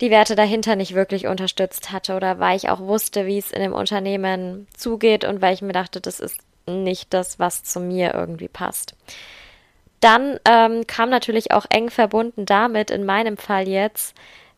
die 0.00 0.10
Werte 0.10 0.34
dahinter 0.34 0.76
nicht 0.76 0.94
wirklich 0.94 1.26
unterstützt 1.26 1.92
hatte 1.92 2.14
oder 2.14 2.38
weil 2.38 2.56
ich 2.56 2.68
auch 2.68 2.80
wusste, 2.80 3.26
wie 3.26 3.38
es 3.38 3.50
in 3.50 3.62
dem 3.62 3.74
Unternehmen 3.74 4.66
zugeht 4.74 5.24
und 5.24 5.42
weil 5.42 5.54
ich 5.54 5.62
mir 5.62 5.72
dachte, 5.72 6.00
das 6.00 6.20
ist 6.20 6.38
nicht 6.66 7.12
das, 7.12 7.38
was 7.38 7.62
zu 7.62 7.80
mir 7.80 8.14
irgendwie 8.14 8.48
passt. 8.48 8.94
Dann 10.00 10.40
ähm, 10.48 10.86
kam 10.86 11.10
natürlich 11.10 11.52
auch 11.52 11.66
eng 11.68 11.90
verbunden 11.90 12.46
damit, 12.46 12.90
in 12.90 13.04
meinem 13.04 13.36
Fall 13.36 13.68
jetzt, 13.68 14.14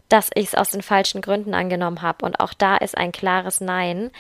dass 0.09 0.31
ich 0.35 0.47
es 0.47 0.55
aus 0.55 0.71
den 0.71 0.83
falschen 0.83 1.21
Gründen 1.21 1.55
angenommen 1.55 2.02
habe. 2.02 2.25
Und 2.25 2.38
auch 2.38 2.52
da 2.55 2.76
ist 2.76 2.97
ein 2.97 3.12
klares 3.12 3.61
Nein, 3.61 4.11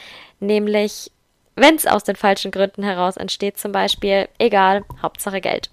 nämlich 0.40 1.12
wenn 1.54 1.76
es 1.76 1.86
aus 1.86 2.02
den 2.02 2.16
falschen 2.16 2.50
Gründen 2.50 2.82
heraus 2.82 3.16
entsteht, 3.16 3.58
zum 3.58 3.72
Beispiel, 3.72 4.28
egal, 4.38 4.84
Hauptsache 5.02 5.40
Geld. 5.40 5.70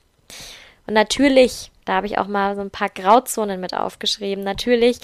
Und 0.85 0.93
natürlich, 0.93 1.71
da 1.85 1.93
habe 1.93 2.07
ich 2.07 2.17
auch 2.17 2.27
mal 2.27 2.55
so 2.55 2.62
ein 2.62 2.69
paar 2.69 2.89
Grauzonen 2.89 3.62
mit 3.62 3.74
aufgeschrieben, 3.74 4.43
natürlich 4.43 5.00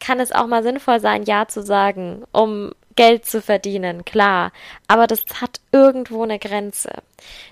kann 0.00 0.20
es 0.20 0.32
auch 0.32 0.46
mal 0.46 0.62
sinnvoll 0.62 1.00
sein, 1.00 1.24
Ja 1.24 1.48
zu 1.48 1.62
sagen, 1.62 2.24
um 2.32 2.72
Geld 2.96 3.26
zu 3.26 3.42
verdienen, 3.42 4.04
klar. 4.04 4.52
Aber 4.86 5.06
das 5.06 5.24
hat 5.40 5.60
irgendwo 5.72 6.22
eine 6.22 6.38
Grenze. 6.38 6.90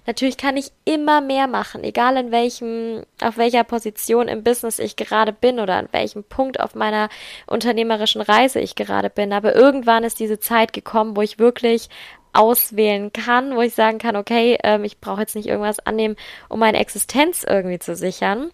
Natürlich 0.07 0.37
kann 0.37 0.57
ich 0.57 0.71
immer 0.85 1.21
mehr 1.21 1.49
machen, 1.49 1.83
egal 1.83 2.17
in 2.17 2.31
welchem, 2.31 3.03
auf 3.21 3.37
welcher 3.39 3.65
Position 3.65 4.29
im 4.29 4.45
Business 4.45 4.79
ich 4.79 4.95
gerade 4.95 5.33
bin 5.33 5.59
oder 5.59 5.77
an 5.77 5.89
welchem 5.91 6.23
Punkt 6.23 6.61
auf 6.61 6.75
meiner 6.75 7.09
unternehmerischen 7.47 8.21
Reise 8.21 8.61
ich 8.61 8.77
gerade 8.77 9.11
bin. 9.11 9.33
Aber 9.33 9.55
irgendwann 9.55 10.05
ist 10.05 10.21
diese 10.21 10.39
Zeit 10.39 10.73
gekommen, 10.73 11.17
wo 11.17 11.23
ich 11.23 11.41
wirklich 11.41 11.89
auswählen 12.33 13.13
kann, 13.13 13.57
wo 13.57 13.63
ich 13.63 13.75
sagen 13.75 13.99
kann, 13.99 14.17
okay, 14.17 14.59
ähm, 14.63 14.85
ich 14.85 15.01
brauche 15.01 15.21
jetzt 15.21 15.35
nicht 15.35 15.49
irgendwas 15.49 15.81
annehmen, 15.81 16.17
um 16.49 16.61
meine 16.61 16.79
Existenz 16.79 17.45
irgendwie 17.47 17.79
zu 17.79 17.95
sichern, 17.95 18.51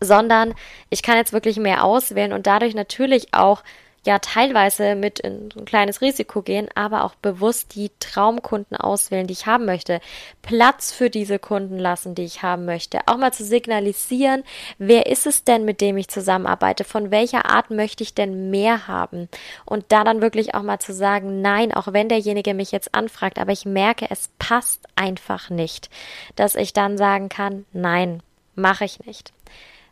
sondern 0.00 0.54
ich 0.90 1.02
kann 1.02 1.16
jetzt 1.16 1.32
wirklich 1.32 1.58
mehr 1.58 1.84
auswählen 1.84 2.32
und 2.32 2.46
dadurch 2.46 2.74
natürlich 2.74 3.34
auch 3.34 3.62
ja 4.06 4.18
teilweise 4.20 4.94
mit 4.94 5.18
in 5.18 5.50
ein 5.56 5.64
kleines 5.64 6.00
Risiko 6.00 6.40
gehen, 6.40 6.68
aber 6.74 7.04
auch 7.04 7.14
bewusst 7.16 7.74
die 7.74 7.90
Traumkunden 8.00 8.76
auswählen, 8.76 9.26
die 9.26 9.32
ich 9.32 9.46
haben 9.46 9.66
möchte. 9.66 10.00
Platz 10.40 10.92
für 10.92 11.10
diese 11.10 11.38
Kunden 11.38 11.78
lassen, 11.78 12.14
die 12.14 12.24
ich 12.24 12.42
haben 12.42 12.64
möchte. 12.64 13.00
Auch 13.06 13.18
mal 13.18 13.32
zu 13.32 13.44
signalisieren, 13.44 14.44
wer 14.78 15.06
ist 15.06 15.26
es 15.26 15.44
denn, 15.44 15.64
mit 15.64 15.80
dem 15.80 15.96
ich 15.96 16.08
zusammenarbeite? 16.08 16.84
Von 16.84 17.10
welcher 17.10 17.46
Art 17.50 17.70
möchte 17.70 18.02
ich 18.02 18.14
denn 18.14 18.50
mehr 18.50 18.88
haben? 18.88 19.28
Und 19.66 19.86
da 19.88 20.04
dann 20.04 20.22
wirklich 20.22 20.54
auch 20.54 20.62
mal 20.62 20.78
zu 20.78 20.94
sagen, 20.94 21.42
nein, 21.42 21.74
auch 21.74 21.92
wenn 21.92 22.08
derjenige 22.08 22.54
mich 22.54 22.72
jetzt 22.72 22.94
anfragt, 22.94 23.38
aber 23.38 23.52
ich 23.52 23.66
merke, 23.66 24.06
es 24.10 24.30
passt 24.38 24.86
einfach 24.96 25.50
nicht, 25.50 25.90
dass 26.34 26.54
ich 26.54 26.72
dann 26.72 26.96
sagen 26.96 27.28
kann, 27.28 27.66
nein, 27.72 28.22
mache 28.54 28.84
ich 28.84 29.04
nicht. 29.04 29.32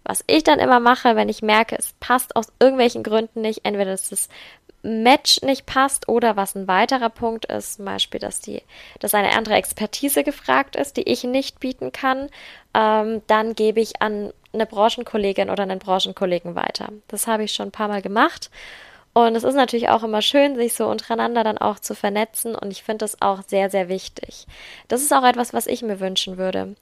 Was 0.07 0.23
ich 0.29 0.45
dann 0.45 0.61
immer 0.61 0.79
mache, 0.79 1.17
wenn 1.17 1.29
ich 1.29 1.43
merke, 1.43 1.77
es 1.77 1.93
passt 1.99 2.37
aus 2.37 2.53
irgendwelchen 2.61 3.03
Gründen 3.03 3.41
nicht, 3.41 3.65
entweder 3.65 3.91
dass 3.91 4.09
das 4.09 4.29
Match 4.83 5.43
nicht 5.43 5.67
passt 5.67 6.09
oder 6.09 6.37
was 6.37 6.55
ein 6.55 6.69
weiterer 6.69 7.11
Punkt 7.11 7.47
ist, 7.47 7.75
zum 7.75 7.87
Beispiel, 7.87 8.21
dass 8.21 8.41
die, 8.41 8.63
dass 9.01 9.15
eine 9.15 9.37
andere 9.37 9.57
Expertise 9.57 10.23
gefragt 10.23 10.77
ist, 10.77 10.97
die 10.97 11.03
ich 11.03 11.25
nicht 11.25 11.59
bieten 11.59 11.91
kann, 11.91 12.29
ähm, 12.73 13.23
dann 13.27 13.55
gebe 13.55 13.81
ich 13.81 14.01
an 14.01 14.33
eine 14.53 14.67
Branchenkollegin 14.67 15.51
oder 15.51 15.65
einen 15.65 15.81
Branchenkollegen 15.81 16.55
weiter. 16.55 16.91
Das 17.09 17.27
habe 17.27 17.43
ich 17.43 17.53
schon 17.53 17.69
ein 17.69 17.73
paar 17.73 17.89
Mal 17.89 18.01
gemacht. 18.01 18.51
Und 19.13 19.35
es 19.35 19.45
ist 19.45 19.55
natürlich 19.55 19.89
auch 19.89 20.03
immer 20.05 20.23
schön, 20.23 20.57
sich 20.57 20.75
so 20.75 20.87
untereinander 20.87 21.43
dann 21.43 21.59
auch 21.59 21.81
zu 21.81 21.95
vernetzen. 21.95 22.55
Und 22.55 22.71
ich 22.71 22.83
finde 22.83 22.99
das 22.99 23.21
auch 23.23 23.41
sehr, 23.47 23.71
sehr 23.71 23.89
wichtig. 23.89 24.47
Das 24.89 25.03
ist 25.03 25.13
auch 25.13 25.25
etwas, 25.25 25.53
was 25.53 25.67
ich 25.67 25.83
mir 25.83 26.01
wünschen 26.01 26.37
würde. 26.37 26.77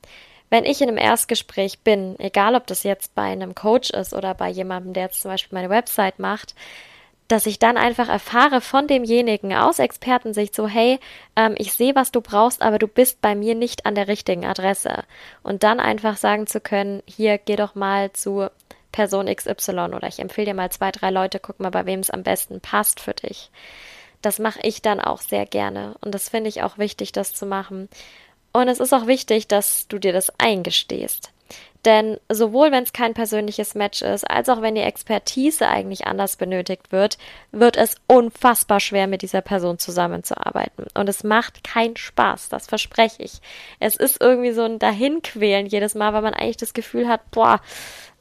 Wenn 0.55 0.67
ich 0.67 0.81
in 0.81 0.87
einem 0.87 0.99
Erstgespräch 0.99 1.81
bin, 1.81 2.15
egal 2.21 2.55
ob 2.55 2.69
das 2.69 2.85
jetzt 2.85 3.17
bei 3.17 3.23
einem 3.23 3.57
Coach 3.57 3.91
ist 3.91 4.15
oder 4.15 4.35
bei 4.35 4.49
jemandem, 4.49 4.93
der 4.93 5.07
jetzt 5.07 5.21
zum 5.21 5.33
Beispiel 5.33 5.59
meine 5.59 5.69
Website 5.69 6.21
macht, 6.21 6.55
dass 7.27 7.47
ich 7.47 7.59
dann 7.59 7.77
einfach 7.77 8.09
erfahre 8.09 8.61
von 8.61 8.87
demjenigen 8.87 9.53
aus 9.53 9.81
Expertensicht 9.81 10.55
so, 10.55 10.69
hey, 10.69 11.01
ähm, 11.35 11.57
ich 11.59 11.73
sehe, 11.73 11.97
was 11.97 12.13
du 12.13 12.21
brauchst, 12.21 12.63
aber 12.63 12.79
du 12.79 12.87
bist 12.87 13.21
bei 13.21 13.35
mir 13.35 13.57
nicht 13.57 13.85
an 13.85 13.97
der 13.97 14.07
richtigen 14.07 14.45
Adresse. 14.45 15.03
Und 15.43 15.65
dann 15.65 15.81
einfach 15.81 16.17
sagen 16.17 16.47
zu 16.47 16.61
können, 16.61 17.03
hier, 17.05 17.39
geh 17.39 17.57
doch 17.57 17.75
mal 17.75 18.13
zu 18.13 18.49
Person 18.93 19.27
XY 19.27 19.73
oder 19.93 20.07
ich 20.07 20.21
empfehle 20.21 20.45
dir 20.45 20.55
mal 20.55 20.71
zwei, 20.71 20.93
drei 20.93 21.11
Leute, 21.11 21.41
guck 21.41 21.59
mal, 21.59 21.71
bei 21.71 21.85
wem 21.85 21.99
es 21.99 22.11
am 22.11 22.23
besten 22.23 22.61
passt 22.61 23.01
für 23.01 23.15
dich. 23.15 23.51
Das 24.23 24.39
mache 24.39 24.61
ich 24.63 24.83
dann 24.83 25.01
auch 25.01 25.21
sehr 25.21 25.47
gerne. 25.47 25.97
Und 26.01 26.15
das 26.15 26.29
finde 26.29 26.49
ich 26.49 26.63
auch 26.63 26.79
wichtig, 26.79 27.11
das 27.11 27.35
zu 27.35 27.45
machen. 27.45 27.89
Und 28.55 28.69
es 28.69 28.79
ist 28.79 28.95
auch 28.95 29.09
wichtig, 29.09 29.49
dass 29.49 29.89
du 29.89 29.99
dir 29.99 30.13
das 30.13 30.33
eingestehst. 30.39 31.33
Denn 31.85 32.19
sowohl 32.31 32.71
wenn 32.71 32.85
es 32.85 32.93
kein 32.93 33.13
persönliches 33.13 33.75
Match 33.75 34.01
ist, 34.01 34.25
als 34.31 34.49
auch 34.49 34.63
wenn 34.63 34.77
die 34.77 34.81
Expertise 34.81 35.69
eigentlich 35.69 36.07
anders 36.07 36.37
benötigt 36.37 36.93
wird, 36.93 37.19
wird 37.51 37.77
es 37.77 37.97
unfassbar 38.07 38.79
schwer, 38.79 39.07
mit 39.09 39.23
dieser 39.23 39.43
Person 39.43 39.79
zusammenzuarbeiten. 39.79 40.87
Und 40.95 41.09
es 41.09 41.25
macht 41.25 41.65
keinen 41.65 41.97
Spaß, 41.97 42.49
das 42.49 42.69
verspreche 42.69 43.25
ich. 43.25 43.41
Es 43.81 43.97
ist 43.97 44.23
irgendwie 44.23 44.53
so 44.53 44.63
ein 44.63 44.79
Dahinquälen 44.79 45.67
jedes 45.67 45.95
Mal, 45.97 46.15
weil 46.15 46.23
man 46.23 46.33
eigentlich 46.33 46.57
das 46.57 46.75
Gefühl 46.75 47.09
hat, 47.09 47.29
boah, 47.33 47.61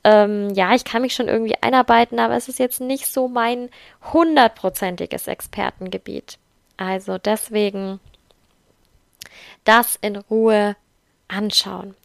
ähm, 0.04 0.50
ja, 0.56 0.74
ich 0.74 0.84
kann 0.84 1.04
mich 1.04 1.13
schon 1.13 1.30
irgendwie 1.30 1.56
einarbeiten, 1.62 2.20
aber 2.20 2.36
es 2.36 2.50
ist 2.50 2.60
jetzt 2.60 2.82
nicht 2.82 3.06
so 3.06 3.28
mein 3.30 3.70
hundertprozentiges 4.12 5.28
Expertengebiet. 5.28 6.40
Also 6.75 7.20
deswegen 7.20 8.02
das 9.63 9.98
in 10.02 10.16
Ruhe 10.16 10.75
anschauen. 11.28 11.96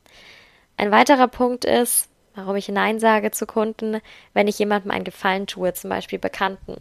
Ein 0.77 0.91
weiterer 0.91 1.29
Punkt 1.29 1.65
ist, 1.65 2.09
warum 2.35 2.55
ich 2.55 2.69
Nein 2.69 3.01
sage 3.01 3.33
zu 3.33 3.47
Kunden, 3.47 4.01
wenn 4.33 4.47
ich 4.47 4.59
jemandem 4.59 4.93
einen 4.93 5.05
Gefallen 5.05 5.47
tue, 5.47 5.73
zum 5.75 5.91
Beispiel 5.91 6.21
Bekannten. 6.21 6.77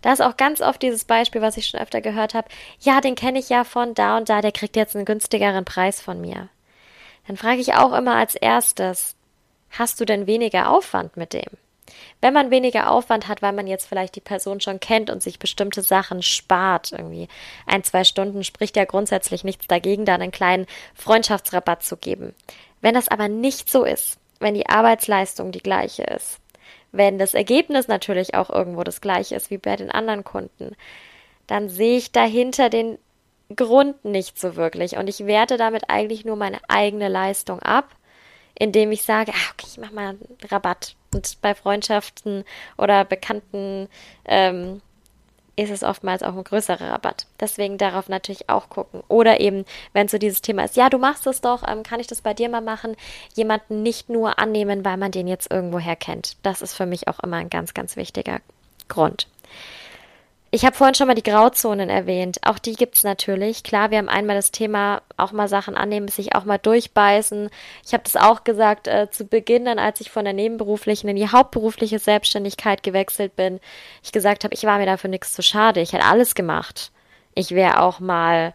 Da 0.00 0.12
ist 0.12 0.22
auch 0.22 0.36
ganz 0.36 0.62
oft 0.62 0.80
dieses 0.80 1.04
Beispiel, 1.04 1.42
was 1.42 1.58
ich 1.58 1.66
schon 1.66 1.80
öfter 1.80 2.00
gehört 2.00 2.32
habe. 2.32 2.48
Ja, 2.80 3.00
den 3.00 3.14
kenne 3.14 3.38
ich 3.38 3.50
ja 3.50 3.64
von 3.64 3.94
da 3.94 4.16
und 4.16 4.28
da, 4.28 4.40
der 4.40 4.52
kriegt 4.52 4.76
jetzt 4.76 4.96
einen 4.96 5.04
günstigeren 5.04 5.66
Preis 5.66 6.00
von 6.00 6.20
mir. 6.20 6.48
Dann 7.26 7.36
frage 7.36 7.60
ich 7.60 7.74
auch 7.74 7.92
immer 7.92 8.16
als 8.16 8.34
erstes, 8.34 9.14
hast 9.70 10.00
du 10.00 10.04
denn 10.04 10.26
weniger 10.26 10.70
Aufwand 10.70 11.16
mit 11.16 11.32
dem? 11.34 11.50
Wenn 12.20 12.34
man 12.34 12.50
weniger 12.50 12.90
Aufwand 12.90 13.28
hat, 13.28 13.42
weil 13.42 13.52
man 13.52 13.66
jetzt 13.66 13.86
vielleicht 13.86 14.16
die 14.16 14.20
Person 14.20 14.60
schon 14.60 14.80
kennt 14.80 15.10
und 15.10 15.22
sich 15.22 15.38
bestimmte 15.38 15.82
Sachen 15.82 16.22
spart, 16.22 16.92
irgendwie 16.92 17.28
ein, 17.66 17.84
zwei 17.84 18.04
Stunden, 18.04 18.44
spricht 18.44 18.76
ja 18.76 18.84
grundsätzlich 18.84 19.44
nichts 19.44 19.66
dagegen, 19.66 20.04
da 20.04 20.14
einen 20.14 20.30
kleinen 20.30 20.66
Freundschaftsrabatt 20.94 21.82
zu 21.82 21.96
geben. 21.96 22.34
Wenn 22.80 22.94
das 22.94 23.08
aber 23.08 23.28
nicht 23.28 23.70
so 23.70 23.84
ist, 23.84 24.18
wenn 24.40 24.54
die 24.54 24.68
Arbeitsleistung 24.68 25.52
die 25.52 25.62
gleiche 25.62 26.02
ist, 26.04 26.40
wenn 26.92 27.18
das 27.18 27.34
Ergebnis 27.34 27.88
natürlich 27.88 28.34
auch 28.34 28.50
irgendwo 28.50 28.84
das 28.84 29.00
gleiche 29.00 29.34
ist 29.34 29.50
wie 29.50 29.58
bei 29.58 29.76
den 29.76 29.90
anderen 29.90 30.22
Kunden, 30.22 30.76
dann 31.46 31.68
sehe 31.68 31.98
ich 31.98 32.12
dahinter 32.12 32.70
den 32.70 32.98
Grund 33.54 34.04
nicht 34.04 34.38
so 34.38 34.56
wirklich 34.56 34.96
und 34.96 35.08
ich 35.08 35.26
werte 35.26 35.56
damit 35.56 35.90
eigentlich 35.90 36.24
nur 36.24 36.36
meine 36.36 36.58
eigene 36.68 37.08
Leistung 37.08 37.60
ab, 37.60 37.88
indem 38.58 38.92
ich 38.92 39.02
sage, 39.02 39.32
ah, 39.32 39.52
okay, 39.52 39.66
ich 39.68 39.78
mache 39.78 39.94
mal 39.94 40.08
einen 40.10 40.38
Rabatt. 40.48 40.94
Und 41.14 41.40
bei 41.40 41.54
Freundschaften 41.54 42.44
oder 42.76 43.04
Bekannten 43.04 43.88
ähm, 44.24 44.80
ist 45.56 45.70
es 45.70 45.82
oftmals 45.82 46.22
auch 46.22 46.36
ein 46.36 46.44
größerer 46.44 46.90
Rabatt. 46.90 47.26
Deswegen 47.40 47.78
darauf 47.78 48.08
natürlich 48.08 48.48
auch 48.50 48.68
gucken. 48.68 49.02
Oder 49.08 49.40
eben, 49.40 49.64
wenn 49.92 50.08
so 50.08 50.18
dieses 50.18 50.42
Thema 50.42 50.64
ist, 50.64 50.76
ja, 50.76 50.90
du 50.90 50.98
machst 50.98 51.26
es 51.26 51.40
doch, 51.40 51.66
ähm, 51.66 51.82
kann 51.82 52.00
ich 52.00 52.06
das 52.06 52.22
bei 52.22 52.34
dir 52.34 52.48
mal 52.48 52.60
machen? 52.60 52.96
Jemanden 53.34 53.82
nicht 53.82 54.08
nur 54.08 54.38
annehmen, 54.38 54.84
weil 54.84 54.96
man 54.96 55.12
den 55.12 55.28
jetzt 55.28 55.50
irgendwoher 55.50 55.96
kennt. 55.96 56.36
Das 56.42 56.62
ist 56.62 56.74
für 56.74 56.86
mich 56.86 57.08
auch 57.08 57.20
immer 57.20 57.36
ein 57.36 57.50
ganz, 57.50 57.74
ganz 57.74 57.96
wichtiger 57.96 58.40
Grund. 58.88 59.28
Ich 60.54 60.64
habe 60.64 60.76
vorhin 60.76 60.94
schon 60.94 61.08
mal 61.08 61.14
die 61.14 61.24
Grauzonen 61.24 61.90
erwähnt. 61.90 62.38
Auch 62.44 62.60
die 62.60 62.74
gibt 62.74 62.94
es 62.94 63.02
natürlich. 63.02 63.64
Klar, 63.64 63.90
wir 63.90 63.98
haben 63.98 64.08
einmal 64.08 64.36
das 64.36 64.52
Thema, 64.52 65.02
auch 65.16 65.32
mal 65.32 65.48
Sachen 65.48 65.74
annehmen, 65.76 66.06
sich 66.06 66.36
auch 66.36 66.44
mal 66.44 66.58
durchbeißen. 66.58 67.50
Ich 67.84 67.92
habe 67.92 68.04
das 68.04 68.14
auch 68.14 68.44
gesagt 68.44 68.86
äh, 68.86 69.10
zu 69.10 69.24
Beginn, 69.24 69.64
dann 69.64 69.80
als 69.80 70.00
ich 70.00 70.12
von 70.12 70.24
der 70.24 70.32
nebenberuflichen 70.32 71.10
in 71.10 71.16
die 71.16 71.28
hauptberufliche 71.28 71.98
Selbstständigkeit 71.98 72.84
gewechselt 72.84 73.34
bin. 73.34 73.58
Ich 74.04 74.12
gesagt 74.12 74.44
habe, 74.44 74.54
ich 74.54 74.62
war 74.62 74.78
mir 74.78 74.86
dafür 74.86 75.10
nichts 75.10 75.32
zu 75.32 75.42
schade. 75.42 75.80
Ich 75.80 75.92
hätte 75.92 76.04
alles 76.04 76.36
gemacht. 76.36 76.92
Ich 77.34 77.50
wäre 77.50 77.82
auch 77.82 77.98
mal, 77.98 78.54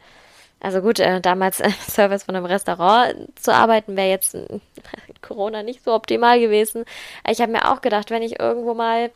also 0.61 0.79
gut, 0.79 0.99
äh, 0.99 1.19
damals 1.19 1.59
äh, 1.59 1.69
Service 1.85 2.23
von 2.23 2.33
einem 2.33 2.45
Restaurant 2.45 3.27
zu 3.37 3.53
arbeiten, 3.53 3.97
wäre 3.97 4.07
jetzt 4.07 4.35
äh, 4.35 4.59
Corona 5.21 5.63
nicht 5.63 5.83
so 5.83 5.93
optimal 5.93 6.39
gewesen. 6.39 6.85
Ich 7.29 7.41
habe 7.41 7.51
mir 7.51 7.69
auch 7.69 7.81
gedacht, 7.81 8.09
wenn 8.09 8.21
ich 8.21 8.39
irgendwo 8.39 8.73
mal 8.73 9.11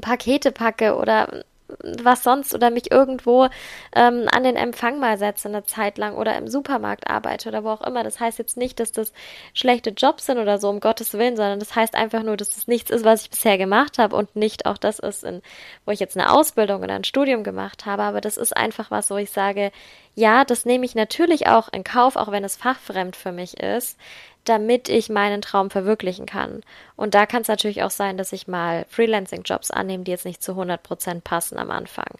Pakete 0.00 0.50
packe 0.50 0.96
oder 0.96 1.44
was 1.82 2.22
sonst 2.22 2.54
oder 2.54 2.70
mich 2.70 2.90
irgendwo 2.90 3.48
ähm, 3.94 4.26
an 4.30 4.44
den 4.44 4.56
Empfang 4.56 4.98
mal 4.98 5.18
setze 5.18 5.48
eine 5.48 5.64
Zeit 5.64 5.98
lang 5.98 6.14
oder 6.16 6.36
im 6.36 6.48
Supermarkt 6.48 7.08
arbeite 7.08 7.48
oder 7.48 7.64
wo 7.64 7.70
auch 7.70 7.82
immer. 7.82 8.04
Das 8.04 8.20
heißt 8.20 8.38
jetzt 8.38 8.56
nicht, 8.56 8.80
dass 8.80 8.92
das 8.92 9.12
schlechte 9.54 9.90
Jobs 9.90 10.26
sind 10.26 10.38
oder 10.38 10.58
so, 10.58 10.68
um 10.68 10.80
Gottes 10.80 11.14
Willen, 11.14 11.36
sondern 11.36 11.58
das 11.58 11.74
heißt 11.74 11.94
einfach 11.94 12.22
nur, 12.22 12.36
dass 12.36 12.50
das 12.50 12.66
nichts 12.66 12.90
ist, 12.90 13.04
was 13.04 13.22
ich 13.22 13.30
bisher 13.30 13.58
gemacht 13.58 13.98
habe 13.98 14.16
und 14.16 14.36
nicht 14.36 14.66
auch 14.66 14.78
das 14.78 14.98
ist, 14.98 15.24
in, 15.24 15.42
wo 15.84 15.92
ich 15.92 16.00
jetzt 16.00 16.16
eine 16.16 16.32
Ausbildung 16.32 16.82
oder 16.82 16.94
ein 16.94 17.04
Studium 17.04 17.44
gemacht 17.44 17.86
habe. 17.86 18.02
Aber 18.02 18.20
das 18.20 18.36
ist 18.36 18.56
einfach 18.56 18.90
was, 18.90 19.10
wo 19.10 19.16
ich 19.16 19.30
sage, 19.30 19.72
ja, 20.14 20.44
das 20.44 20.64
nehme 20.64 20.84
ich 20.84 20.94
natürlich 20.94 21.46
auch 21.46 21.68
in 21.72 21.84
Kauf, 21.84 22.16
auch 22.16 22.30
wenn 22.30 22.44
es 22.44 22.56
fachfremd 22.56 23.16
für 23.16 23.32
mich 23.32 23.58
ist 23.60 23.96
damit 24.44 24.88
ich 24.88 25.08
meinen 25.08 25.42
Traum 25.42 25.70
verwirklichen 25.70 26.26
kann. 26.26 26.62
Und 26.96 27.14
da 27.14 27.26
kann 27.26 27.42
es 27.42 27.48
natürlich 27.48 27.82
auch 27.82 27.90
sein, 27.90 28.16
dass 28.16 28.32
ich 28.32 28.48
mal 28.48 28.86
Freelancing-Jobs 28.88 29.70
annehme, 29.70 30.04
die 30.04 30.10
jetzt 30.10 30.24
nicht 30.24 30.42
zu 30.42 30.52
100 30.52 30.82
Prozent 30.82 31.24
passen 31.24 31.58
am 31.58 31.70
Anfang. 31.70 32.10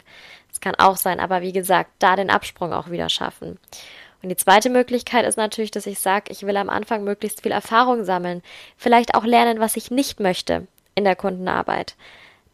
Das 0.49 0.61
kann 0.61 0.75
auch 0.75 0.97
sein, 0.97 1.19
aber 1.19 1.41
wie 1.41 1.53
gesagt, 1.53 1.91
da 1.99 2.15
den 2.15 2.29
Absprung 2.29 2.73
auch 2.73 2.89
wieder 2.89 3.09
schaffen. 3.09 3.57
Und 4.21 4.29
die 4.29 4.35
zweite 4.35 4.69
Möglichkeit 4.69 5.25
ist 5.25 5.37
natürlich, 5.37 5.71
dass 5.71 5.87
ich 5.87 5.99
sage, 5.99 6.31
ich 6.31 6.45
will 6.45 6.57
am 6.57 6.69
Anfang 6.69 7.03
möglichst 7.03 7.41
viel 7.41 7.51
Erfahrung 7.51 8.03
sammeln, 8.03 8.43
vielleicht 8.77 9.15
auch 9.15 9.23
lernen, 9.23 9.59
was 9.59 9.75
ich 9.75 9.89
nicht 9.89 10.19
möchte 10.19 10.67
in 10.93 11.03
der 11.03 11.15
Kundenarbeit. 11.15 11.95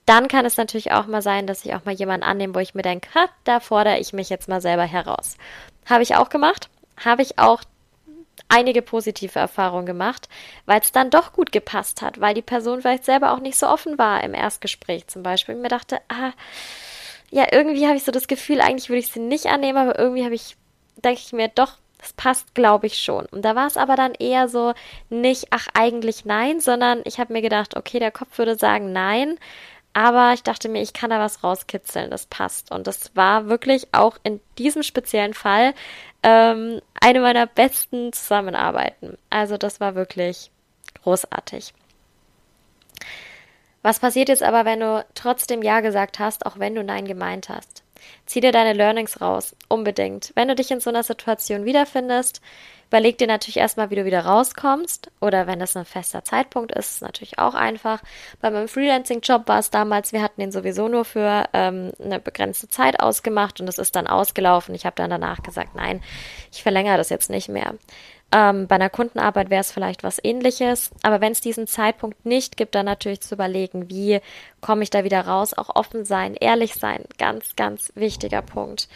Dann 0.05 0.29
kann 0.29 0.45
es 0.45 0.55
natürlich 0.55 0.93
auch 0.93 1.07
mal 1.07 1.21
sein, 1.21 1.47
dass 1.47 1.65
ich 1.65 1.75
auch 1.75 1.83
mal 1.83 1.93
jemanden 1.93 2.25
annehme, 2.25 2.55
wo 2.55 2.59
ich 2.59 2.73
mir 2.73 2.83
denke, 2.83 3.09
da 3.43 3.59
fordere 3.59 3.99
ich 3.99 4.13
mich 4.13 4.29
jetzt 4.29 4.47
mal 4.47 4.61
selber 4.61 4.85
heraus. 4.85 5.35
Habe 5.85 6.03
ich 6.03 6.15
auch 6.15 6.29
gemacht, 6.29 6.69
habe 7.03 7.21
ich 7.21 7.39
auch 7.39 7.61
einige 8.49 8.81
positive 8.81 9.39
Erfahrungen 9.39 9.85
gemacht, 9.85 10.29
weil 10.65 10.81
es 10.81 10.91
dann 10.91 11.09
doch 11.09 11.33
gut 11.33 11.51
gepasst 11.51 12.01
hat, 12.01 12.19
weil 12.21 12.33
die 12.33 12.41
Person 12.41 12.81
vielleicht 12.81 13.05
selber 13.05 13.33
auch 13.33 13.39
nicht 13.39 13.57
so 13.57 13.67
offen 13.67 13.97
war 13.97 14.23
im 14.23 14.33
Erstgespräch 14.33 15.07
zum 15.07 15.23
Beispiel. 15.23 15.55
Und 15.55 15.61
mir 15.61 15.69
dachte, 15.69 15.99
ah, 16.07 16.31
ja, 17.29 17.47
irgendwie 17.51 17.85
habe 17.85 17.97
ich 17.97 18.03
so 18.03 18.11
das 18.11 18.27
Gefühl, 18.27 18.61
eigentlich 18.61 18.89
würde 18.89 18.99
ich 18.99 19.11
sie 19.11 19.19
nicht 19.19 19.47
annehmen, 19.47 19.77
aber 19.77 19.99
irgendwie 19.99 20.23
habe 20.23 20.35
ich, 20.35 20.55
denke 20.97 21.19
ich 21.23 21.33
mir, 21.33 21.49
doch, 21.49 21.77
das 21.97 22.13
passt, 22.13 22.53
glaube 22.53 22.87
ich 22.87 22.99
schon. 22.99 23.25
Und 23.25 23.43
da 23.43 23.55
war 23.55 23.67
es 23.67 23.75
aber 23.75 23.95
dann 23.95 24.13
eher 24.13 24.47
so 24.47 24.73
nicht, 25.09 25.47
ach, 25.49 25.67
eigentlich 25.73 26.25
nein, 26.25 26.59
sondern 26.59 27.01
ich 27.05 27.19
habe 27.19 27.33
mir 27.33 27.41
gedacht, 27.41 27.75
okay, 27.75 27.99
der 27.99 28.11
Kopf 28.11 28.37
würde 28.37 28.55
sagen 28.55 28.93
nein, 28.93 29.37
aber 29.97 30.33
ich 30.33 30.43
dachte 30.43 30.69
mir, 30.69 30.83
ich 30.83 30.93
kann 30.93 31.09
da 31.09 31.19
was 31.19 31.43
rauskitzeln, 31.43 32.11
das 32.11 32.27
passt. 32.27 32.69
Und 32.71 32.85
das 32.85 33.15
war 33.15 33.47
wirklich 33.47 33.87
auch 33.93 34.17
in 34.21 34.39
diesem 34.59 34.83
speziellen 34.83 35.33
Fall 35.33 35.73
ähm, 36.21 36.81
eine 37.01 37.19
meiner 37.19 37.47
besten 37.47 38.13
Zusammenarbeiten. 38.13 39.17
Also 39.31 39.57
das 39.57 39.79
war 39.79 39.95
wirklich 39.95 40.51
großartig. 41.01 41.73
Was 43.81 43.97
passiert 43.97 44.29
jetzt 44.29 44.43
aber, 44.43 44.65
wenn 44.65 44.81
du 44.81 45.03
trotzdem 45.15 45.63
Ja 45.63 45.79
gesagt 45.79 46.19
hast, 46.19 46.45
auch 46.45 46.59
wenn 46.59 46.75
du 46.75 46.83
Nein 46.83 47.05
gemeint 47.05 47.49
hast? 47.49 47.81
Zieh 48.27 48.41
dir 48.41 48.51
deine 48.51 48.73
Learnings 48.73 49.19
raus, 49.19 49.55
unbedingt. 49.67 50.31
Wenn 50.35 50.47
du 50.47 50.53
dich 50.53 50.69
in 50.69 50.79
so 50.79 50.91
einer 50.91 51.01
Situation 51.01 51.65
wiederfindest, 51.65 52.39
überleg 52.87 53.17
dir 53.17 53.27
natürlich 53.27 53.57
erstmal, 53.57 53.89
wie 53.89 53.95
du 53.95 54.05
wieder 54.05 54.25
rauskommst. 54.25 55.11
Oder 55.19 55.47
wenn 55.47 55.59
das 55.59 55.75
ein 55.75 55.85
fester 55.85 56.23
Zeitpunkt 56.23 56.71
ist, 56.71 56.95
ist 56.95 57.01
natürlich 57.01 57.39
auch 57.39 57.53
einfach. 57.53 58.01
Bei 58.41 58.49
meinem 58.49 58.67
Freelancing-Job 58.67 59.47
war 59.47 59.59
es 59.59 59.69
damals, 59.69 60.13
wir 60.13 60.21
hatten 60.21 60.41
den 60.41 60.51
sowieso 60.51 60.87
nur 60.87 61.05
für 61.05 61.45
ähm, 61.53 61.91
eine 62.03 62.19
begrenzte 62.19 62.69
Zeit 62.69 62.99
ausgemacht 62.99 63.59
und 63.59 63.67
es 63.67 63.77
ist 63.77 63.95
dann 63.95 64.07
ausgelaufen. 64.07 64.75
Ich 64.75 64.85
habe 64.85 64.95
dann 64.95 65.09
danach 65.09 65.43
gesagt, 65.43 65.75
nein, 65.75 66.01
ich 66.51 66.63
verlängere 66.63 66.97
das 66.97 67.09
jetzt 67.09 67.29
nicht 67.29 67.49
mehr. 67.49 67.75
Ähm, 68.29 68.67
bei 68.67 68.75
einer 68.75 68.89
Kundenarbeit 68.89 69.49
wäre 69.49 69.61
es 69.61 69.71
vielleicht 69.71 70.03
was 70.03 70.19
ähnliches. 70.21 70.91
Aber 71.01 71.21
wenn 71.21 71.31
es 71.31 71.41
diesen 71.41 71.65
Zeitpunkt 71.65 72.25
nicht 72.25 72.57
gibt, 72.57 72.75
dann 72.75 72.85
natürlich 72.85 73.21
zu 73.21 73.35
überlegen, 73.35 73.89
wie 73.89 74.19
komme 74.59 74.83
ich 74.83 74.89
da 74.89 75.03
wieder 75.03 75.21
raus. 75.21 75.53
Auch 75.53 75.75
offen 75.75 76.03
sein, 76.03 76.35
ehrlich 76.35 76.73
sein, 76.75 77.05
ganz, 77.17 77.55
ganz 77.55 77.91
wichtiger 77.95 78.41
Punkt. 78.41 78.89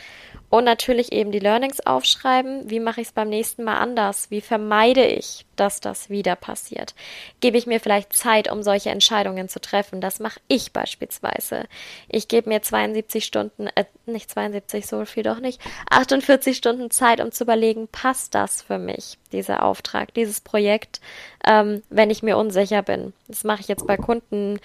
Und 0.52 0.66
natürlich 0.66 1.14
eben 1.14 1.32
die 1.32 1.40
Learnings 1.40 1.80
aufschreiben. 1.80 2.70
Wie 2.70 2.82
mache 2.82 3.00
ich 3.00 3.08
es 3.08 3.14
beim 3.14 3.30
nächsten 3.30 3.64
Mal 3.64 3.78
anders? 3.78 4.30
Wie 4.32 4.42
vermeide 4.42 5.06
ich, 5.06 5.46
dass 5.56 5.80
das 5.80 6.10
wieder 6.10 6.36
passiert? 6.36 6.94
Gebe 7.40 7.58
ich 7.58 7.68
mir 7.68 7.80
vielleicht 7.80 8.12
Zeit, 8.12 8.52
um 8.52 8.62
solche 8.62 8.90
Entscheidungen 8.90 9.48
zu 9.48 9.62
treffen? 9.62 10.02
Das 10.02 10.20
mache 10.20 10.42
ich 10.50 10.74
beispielsweise. 10.74 11.68
Ich 12.10 12.28
gebe 12.28 12.50
mir 12.50 12.62
72 12.62 13.24
Stunden, 13.24 13.68
äh, 13.76 13.86
nicht 14.06 14.30
72, 14.30 14.86
so 14.88 15.06
viel 15.06 15.24
doch 15.24 15.40
nicht, 15.40 15.62
48 15.90 16.58
Stunden 16.58 16.92
Zeit, 16.92 17.22
um 17.22 17.32
zu 17.32 17.46
überlegen, 17.46 17.88
passt 17.88 18.36
das 18.36 18.62
für 18.62 18.78
mich, 18.78 19.18
dieser 19.32 19.64
Auftrag, 19.64 20.14
dieses 20.14 20.42
Projekt, 20.42 21.02
ähm, 21.48 21.84
wenn 21.90 22.10
ich 22.10 22.24
mir 22.24 22.38
unsicher 22.38 22.82
bin. 22.82 23.14
Das 23.28 23.44
mache 23.44 23.62
ich 23.62 23.68
jetzt 23.68 23.88
bei 23.88 23.98
Kunden 23.98 24.60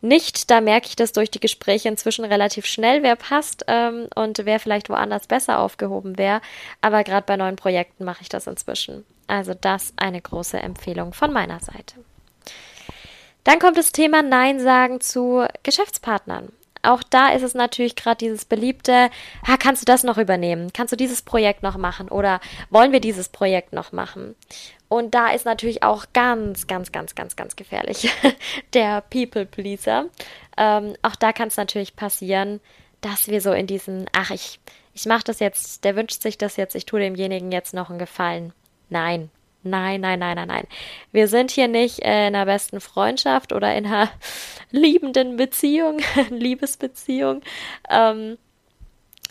nicht. 0.00 0.50
Da 0.50 0.60
merke 0.60 0.88
ich 0.88 0.96
das 0.96 1.12
durch 1.12 1.30
die 1.30 1.40
Gespräche 1.40 1.88
inzwischen 1.88 2.24
relativ 2.24 2.66
schnell, 2.66 3.02
wer 3.02 3.16
passt 3.16 3.64
ähm, 3.68 4.08
und 4.14 4.44
wer 4.44 4.60
vielleicht 4.60 4.88
woanders 4.88 5.26
besser 5.26 5.58
aufgehoben 5.58 6.18
wäre. 6.18 6.40
Aber 6.80 7.04
gerade 7.04 7.26
bei 7.26 7.36
neuen 7.36 7.56
Projekten 7.56 8.04
mache 8.04 8.22
ich 8.22 8.28
das 8.28 8.46
inzwischen. 8.46 9.04
Also 9.26 9.54
das 9.54 9.92
eine 9.96 10.20
große 10.20 10.58
Empfehlung 10.58 11.12
von 11.12 11.32
meiner 11.32 11.60
Seite. 11.60 11.96
Dann 13.44 13.58
kommt 13.58 13.78
das 13.78 13.92
Thema 13.92 14.22
Nein 14.22 14.60
sagen 14.60 15.00
zu 15.00 15.46
Geschäftspartnern. 15.62 16.52
Auch 16.82 17.02
da 17.02 17.28
ist 17.28 17.42
es 17.42 17.54
natürlich 17.54 17.96
gerade 17.96 18.18
dieses 18.18 18.44
beliebte, 18.44 19.10
ah, 19.46 19.56
kannst 19.58 19.82
du 19.82 19.86
das 19.86 20.02
noch 20.02 20.18
übernehmen? 20.18 20.72
Kannst 20.72 20.92
du 20.92 20.96
dieses 20.96 21.22
Projekt 21.22 21.62
noch 21.62 21.76
machen? 21.76 22.08
Oder 22.08 22.40
wollen 22.70 22.92
wir 22.92 23.00
dieses 23.00 23.28
Projekt 23.28 23.72
noch 23.72 23.92
machen? 23.92 24.34
Und 24.88 25.14
da 25.14 25.28
ist 25.28 25.44
natürlich 25.44 25.82
auch 25.82 26.06
ganz, 26.12 26.66
ganz, 26.66 26.90
ganz, 26.90 27.14
ganz, 27.14 27.36
ganz 27.36 27.54
gefährlich 27.54 28.12
der 28.74 29.02
People 29.02 29.46
Pleaser. 29.46 30.06
Ähm, 30.56 30.94
auch 31.02 31.16
da 31.16 31.32
kann 31.32 31.48
es 31.48 31.56
natürlich 31.56 31.94
passieren, 31.94 32.60
dass 33.00 33.28
wir 33.28 33.40
so 33.40 33.52
in 33.52 33.66
diesen, 33.66 34.06
ach, 34.12 34.30
ich, 34.30 34.58
ich 34.94 35.06
mache 35.06 35.24
das 35.24 35.38
jetzt, 35.38 35.84
der 35.84 35.96
wünscht 35.96 36.22
sich 36.22 36.38
das 36.38 36.56
jetzt, 36.56 36.74
ich 36.74 36.86
tue 36.86 37.00
demjenigen 37.00 37.52
jetzt 37.52 37.72
noch 37.72 37.90
einen 37.90 37.98
Gefallen. 37.98 38.52
Nein, 38.88 39.30
Nein, 39.62 40.00
nein, 40.00 40.18
nein, 40.18 40.36
nein, 40.36 40.48
nein. 40.48 40.66
Wir 41.12 41.28
sind 41.28 41.50
hier 41.50 41.68
nicht 41.68 41.98
in 41.98 42.08
einer 42.08 42.46
besten 42.46 42.80
Freundschaft 42.80 43.52
oder 43.52 43.74
in 43.74 43.86
einer 43.86 44.08
liebenden 44.70 45.36
Beziehung, 45.36 45.98
Liebesbeziehung, 46.30 47.42
ähm, 47.90 48.38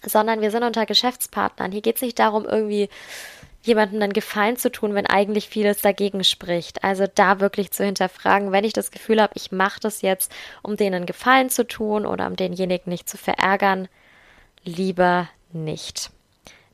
sondern 0.06 0.42
wir 0.42 0.52
sind 0.52 0.64
unter 0.64 0.86
Geschäftspartnern. 0.86 1.72
Hier 1.72 1.82
geht 1.82 1.96
es 1.96 2.02
nicht 2.02 2.20
darum, 2.20 2.46
irgendwie 2.46 2.90
jemandem 3.64 4.00
dann 4.00 4.14
Gefallen 4.14 4.56
zu 4.56 4.72
tun, 4.72 4.94
wenn 4.94 5.06
eigentlich 5.06 5.50
vieles 5.50 5.82
dagegen 5.82 6.24
spricht. 6.24 6.84
Also 6.84 7.06
da 7.14 7.40
wirklich 7.40 7.72
zu 7.72 7.84
hinterfragen, 7.84 8.52
wenn 8.52 8.64
ich 8.64 8.74
das 8.74 8.92
Gefühl 8.92 9.22
habe, 9.22 9.34
ich 9.36 9.52
mache 9.52 9.80
das 9.80 10.02
jetzt, 10.02 10.32
um 10.62 10.78
denen 10.78 11.06
Gefallen 11.06 11.50
zu 11.50 11.68
tun 11.68 12.06
oder 12.06 12.28
um 12.28 12.36
denjenigen 12.36 12.90
nicht 12.90 13.10
zu 13.10 13.18
verärgern, 13.18 13.88
lieber 14.64 15.28
nicht. 15.52 16.12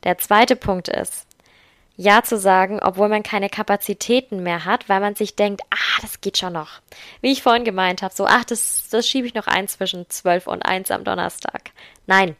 Der 0.04 0.18
zweite 0.18 0.54
Punkt 0.56 0.88
ist, 0.88 1.25
ja 1.96 2.22
zu 2.22 2.38
sagen, 2.38 2.78
obwohl 2.82 3.08
man 3.08 3.22
keine 3.22 3.48
Kapazitäten 3.48 4.42
mehr 4.42 4.64
hat, 4.64 4.88
weil 4.88 5.00
man 5.00 5.14
sich 5.14 5.34
denkt, 5.34 5.62
ah, 5.70 6.00
das 6.02 6.20
geht 6.20 6.38
schon 6.38 6.52
noch. 6.52 6.80
Wie 7.20 7.32
ich 7.32 7.42
vorhin 7.42 7.64
gemeint 7.64 8.02
habe, 8.02 8.14
so, 8.14 8.26
ach, 8.26 8.44
das, 8.44 8.88
das 8.90 9.08
schiebe 9.08 9.26
ich 9.26 9.34
noch 9.34 9.46
ein 9.46 9.68
zwischen 9.68 10.08
12 10.08 10.46
und 10.46 10.62
1 10.64 10.90
am 10.90 11.04
Donnerstag. 11.04 11.70
Nein. 12.06 12.36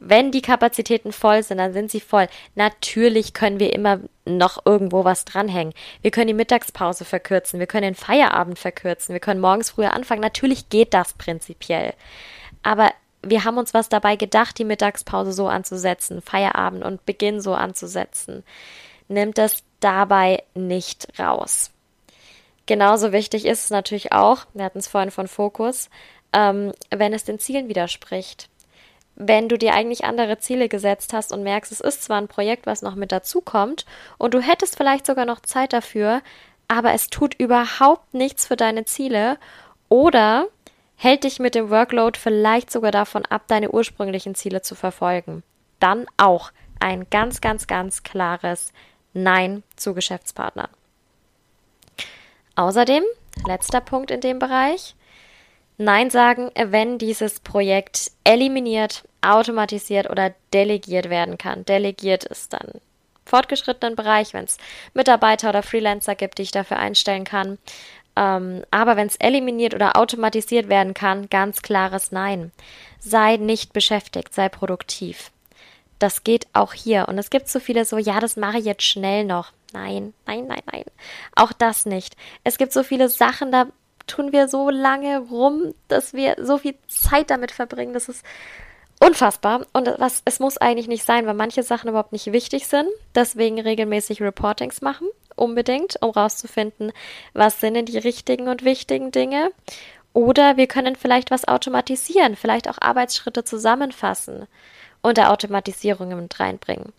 Wenn 0.00 0.30
die 0.30 0.42
Kapazitäten 0.42 1.12
voll 1.12 1.42
sind, 1.42 1.58
dann 1.58 1.72
sind 1.72 1.90
sie 1.90 2.00
voll. 2.00 2.28
Natürlich 2.54 3.34
können 3.34 3.58
wir 3.58 3.72
immer 3.72 3.98
noch 4.24 4.64
irgendwo 4.64 5.04
was 5.04 5.24
dranhängen. 5.24 5.74
Wir 6.02 6.12
können 6.12 6.28
die 6.28 6.34
Mittagspause 6.34 7.04
verkürzen, 7.04 7.58
wir 7.58 7.66
können 7.66 7.82
den 7.82 7.94
Feierabend 7.96 8.60
verkürzen, 8.60 9.12
wir 9.12 9.20
können 9.20 9.40
morgens 9.40 9.70
früher 9.70 9.94
anfangen. 9.94 10.20
Natürlich 10.20 10.68
geht 10.68 10.94
das 10.94 11.14
prinzipiell. 11.14 11.94
Aber 12.62 12.92
wir 13.22 13.44
haben 13.44 13.58
uns 13.58 13.74
was 13.74 13.88
dabei 13.88 14.16
gedacht, 14.16 14.58
die 14.58 14.64
Mittagspause 14.64 15.32
so 15.32 15.48
anzusetzen, 15.48 16.22
Feierabend 16.22 16.84
und 16.84 17.04
Beginn 17.04 17.40
so 17.40 17.54
anzusetzen. 17.54 18.44
Nimmt 19.08 19.38
das 19.38 19.62
dabei 19.80 20.44
nicht 20.54 21.18
raus. 21.18 21.70
Genauso 22.66 23.12
wichtig 23.12 23.46
ist 23.46 23.64
es 23.64 23.70
natürlich 23.70 24.12
auch, 24.12 24.44
wir 24.52 24.64
hatten 24.64 24.78
es 24.78 24.88
vorhin 24.88 25.10
von 25.10 25.26
Fokus, 25.26 25.88
ähm, 26.32 26.72
wenn 26.90 27.14
es 27.14 27.24
den 27.24 27.38
Zielen 27.38 27.68
widerspricht. 27.68 28.50
Wenn 29.16 29.48
du 29.48 29.56
dir 29.56 29.74
eigentlich 29.74 30.04
andere 30.04 30.38
Ziele 30.38 30.68
gesetzt 30.68 31.12
hast 31.12 31.32
und 31.32 31.42
merkst, 31.42 31.72
es 31.72 31.80
ist 31.80 32.04
zwar 32.04 32.18
ein 32.18 32.28
Projekt, 32.28 32.66
was 32.66 32.82
noch 32.82 32.94
mit 32.94 33.10
dazukommt 33.10 33.84
und 34.18 34.34
du 34.34 34.40
hättest 34.40 34.76
vielleicht 34.76 35.06
sogar 35.06 35.24
noch 35.24 35.40
Zeit 35.40 35.72
dafür, 35.72 36.22
aber 36.68 36.92
es 36.92 37.08
tut 37.08 37.34
überhaupt 37.34 38.12
nichts 38.12 38.46
für 38.46 38.56
deine 38.56 38.84
Ziele 38.84 39.38
oder 39.88 40.48
hält 40.98 41.24
dich 41.24 41.38
mit 41.38 41.54
dem 41.54 41.70
Workload 41.70 42.18
vielleicht 42.18 42.70
sogar 42.70 42.90
davon 42.90 43.24
ab, 43.24 43.44
deine 43.46 43.70
ursprünglichen 43.70 44.34
Ziele 44.34 44.60
zu 44.60 44.74
verfolgen. 44.74 45.42
Dann 45.80 46.06
auch 46.16 46.50
ein 46.80 47.06
ganz, 47.08 47.40
ganz, 47.40 47.66
ganz 47.66 48.02
klares 48.02 48.72
Nein 49.14 49.62
zu 49.76 49.94
Geschäftspartnern. 49.94 50.68
Außerdem, 52.56 53.04
letzter 53.46 53.80
Punkt 53.80 54.10
in 54.10 54.20
dem 54.20 54.40
Bereich, 54.40 54.96
Nein 55.76 56.10
sagen, 56.10 56.50
wenn 56.56 56.98
dieses 56.98 57.38
Projekt 57.38 58.10
eliminiert, 58.24 59.04
automatisiert 59.20 60.10
oder 60.10 60.34
delegiert 60.52 61.08
werden 61.08 61.38
kann. 61.38 61.64
Delegiert 61.64 62.24
ist 62.24 62.52
dann 62.52 62.80
fortgeschrittenen 63.28 63.94
Bereich, 63.94 64.32
wenn 64.34 64.44
es 64.44 64.56
Mitarbeiter 64.94 65.50
oder 65.50 65.62
Freelancer 65.62 66.14
gibt, 66.16 66.38
die 66.38 66.42
ich 66.42 66.50
dafür 66.50 66.78
einstellen 66.78 67.24
kann. 67.24 67.58
Ähm, 68.18 68.64
aber 68.72 68.96
wenn 68.96 69.06
es 69.06 69.16
eliminiert 69.16 69.74
oder 69.74 69.96
automatisiert 69.96 70.68
werden 70.68 70.92
kann, 70.92 71.30
ganz 71.30 71.62
klares 71.62 72.10
Nein. 72.10 72.50
Sei 72.98 73.36
nicht 73.36 73.72
beschäftigt, 73.72 74.34
sei 74.34 74.48
produktiv. 74.48 75.30
Das 76.00 76.24
geht 76.24 76.48
auch 76.52 76.72
hier. 76.72 77.06
Und 77.08 77.16
es 77.18 77.30
gibt 77.30 77.48
so 77.48 77.60
viele 77.60 77.84
so, 77.84 77.96
ja, 77.96 78.18
das 78.18 78.36
mache 78.36 78.58
ich 78.58 78.64
jetzt 78.64 78.82
schnell 78.82 79.24
noch. 79.24 79.52
Nein, 79.72 80.14
nein, 80.26 80.46
nein, 80.48 80.62
nein. 80.70 80.84
Auch 81.36 81.52
das 81.52 81.86
nicht. 81.86 82.16
Es 82.42 82.58
gibt 82.58 82.72
so 82.72 82.82
viele 82.82 83.08
Sachen, 83.08 83.52
da 83.52 83.66
tun 84.08 84.32
wir 84.32 84.48
so 84.48 84.68
lange 84.68 85.20
rum, 85.20 85.74
dass 85.86 86.12
wir 86.12 86.36
so 86.42 86.58
viel 86.58 86.74
Zeit 86.88 87.30
damit 87.30 87.52
verbringen. 87.52 87.92
Das 87.92 88.08
ist 88.08 88.24
unfassbar. 89.00 89.64
Und 89.72 89.94
was, 89.98 90.22
es 90.24 90.40
muss 90.40 90.58
eigentlich 90.58 90.88
nicht 90.88 91.04
sein, 91.04 91.26
weil 91.26 91.34
manche 91.34 91.62
Sachen 91.62 91.88
überhaupt 91.88 92.12
nicht 92.12 92.32
wichtig 92.32 92.66
sind. 92.66 92.88
Deswegen 93.14 93.60
regelmäßig 93.60 94.20
Reportings 94.20 94.80
machen 94.80 95.06
unbedingt, 95.38 96.00
um 96.02 96.10
rauszufinden, 96.10 96.92
was 97.32 97.60
sind 97.60 97.74
denn 97.74 97.86
die 97.86 97.98
richtigen 97.98 98.48
und 98.48 98.64
wichtigen 98.64 99.10
Dinge. 99.10 99.50
Oder 100.12 100.56
wir 100.56 100.66
können 100.66 100.96
vielleicht 100.96 101.30
was 101.30 101.46
automatisieren, 101.46 102.36
vielleicht 102.36 102.68
auch 102.68 102.78
Arbeitsschritte 102.80 103.44
zusammenfassen 103.44 104.46
und 105.02 105.16
der 105.16 105.32
Automatisierung 105.32 106.08
mit 106.16 106.40
reinbringen. 106.40 106.92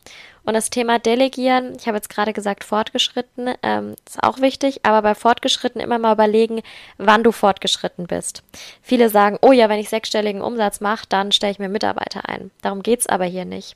Und 0.49 0.53
das 0.55 0.71
Thema 0.71 0.97
Delegieren, 0.97 1.75
ich 1.77 1.85
habe 1.85 1.97
jetzt 1.97 2.09
gerade 2.09 2.33
gesagt, 2.33 2.63
fortgeschritten, 2.63 3.53
ähm, 3.61 3.93
ist 4.07 4.23
auch 4.23 4.39
wichtig, 4.39 4.79
aber 4.83 5.03
bei 5.03 5.13
fortgeschritten 5.13 5.79
immer 5.79 5.99
mal 5.99 6.13
überlegen, 6.13 6.63
wann 6.97 7.23
du 7.23 7.31
fortgeschritten 7.31 8.07
bist. 8.07 8.41
Viele 8.81 9.09
sagen, 9.09 9.37
oh 9.41 9.51
ja, 9.51 9.69
wenn 9.69 9.79
ich 9.79 9.89
sechsstelligen 9.89 10.41
Umsatz 10.41 10.81
mache, 10.81 11.05
dann 11.07 11.31
stelle 11.31 11.51
ich 11.51 11.59
mir 11.59 11.69
Mitarbeiter 11.69 12.27
ein. 12.27 12.49
Darum 12.63 12.81
geht's 12.81 13.05
aber 13.05 13.25
hier 13.25 13.45
nicht. 13.45 13.75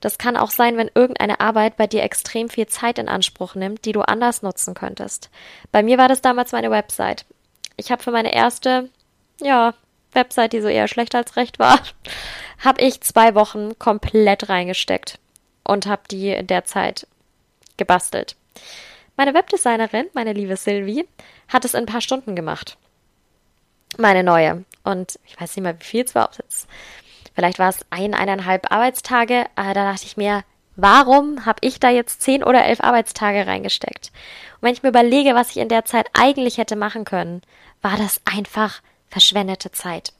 Das 0.00 0.16
kann 0.16 0.38
auch 0.38 0.50
sein, 0.50 0.78
wenn 0.78 0.90
irgendeine 0.94 1.40
Arbeit 1.40 1.76
bei 1.76 1.86
dir 1.86 2.02
extrem 2.02 2.48
viel 2.48 2.66
Zeit 2.66 2.98
in 2.98 3.10
Anspruch 3.10 3.54
nimmt, 3.54 3.84
die 3.84 3.92
du 3.92 4.00
anders 4.00 4.40
nutzen 4.40 4.72
könntest. 4.72 5.28
Bei 5.70 5.82
mir 5.82 5.98
war 5.98 6.08
das 6.08 6.22
damals 6.22 6.52
meine 6.52 6.70
Website. 6.70 7.26
Ich 7.76 7.90
habe 7.90 8.02
für 8.02 8.10
meine 8.10 8.34
erste, 8.34 8.88
ja, 9.42 9.74
Website, 10.12 10.54
die 10.54 10.62
so 10.62 10.68
eher 10.68 10.88
schlecht 10.88 11.14
als 11.14 11.36
recht 11.36 11.58
war, 11.58 11.78
habe 12.58 12.82
ich 12.82 13.00
zwei 13.00 13.34
Wochen 13.34 13.78
komplett 13.78 14.48
reingesteckt 14.48 15.18
und 15.64 15.86
habe 15.86 16.02
die 16.10 16.30
in 16.30 16.46
der 16.46 16.64
Zeit 16.64 17.06
gebastelt. 17.76 18.36
Meine 19.16 19.34
Webdesignerin, 19.34 20.06
meine 20.12 20.32
liebe 20.32 20.56
Sylvie, 20.56 21.06
hat 21.48 21.64
es 21.64 21.74
in 21.74 21.80
ein 21.80 21.86
paar 21.86 22.00
Stunden 22.00 22.36
gemacht. 22.36 22.76
Meine 23.98 24.22
neue. 24.22 24.64
Und 24.84 25.18
ich 25.24 25.40
weiß 25.40 25.56
nicht 25.56 25.64
mal, 25.64 25.78
wie 25.78 25.84
viel 25.84 26.04
es 26.04 26.14
war. 26.14 26.30
Jetzt, 26.36 26.68
vielleicht 27.34 27.58
war 27.58 27.70
es 27.70 27.84
ein, 27.90 28.14
eineinhalb 28.14 28.70
Arbeitstage. 28.70 29.46
Aber 29.54 29.74
da 29.74 29.90
dachte 29.90 30.04
ich 30.04 30.16
mir, 30.16 30.44
warum 30.76 31.46
habe 31.46 31.58
ich 31.62 31.80
da 31.80 31.88
jetzt 31.88 32.20
zehn 32.20 32.44
oder 32.44 32.64
elf 32.64 32.80
Arbeitstage 32.80 33.46
reingesteckt? 33.46 34.12
Und 34.56 34.62
wenn 34.62 34.74
ich 34.74 34.82
mir 34.82 34.90
überlege, 34.90 35.34
was 35.34 35.50
ich 35.50 35.58
in 35.58 35.68
der 35.68 35.84
Zeit 35.84 36.08
eigentlich 36.12 36.58
hätte 36.58 36.76
machen 36.76 37.04
können, 37.04 37.42
war 37.80 37.96
das 37.96 38.20
einfach 38.24 38.82
verschwendete 39.08 39.72
Zeit. 39.72 40.12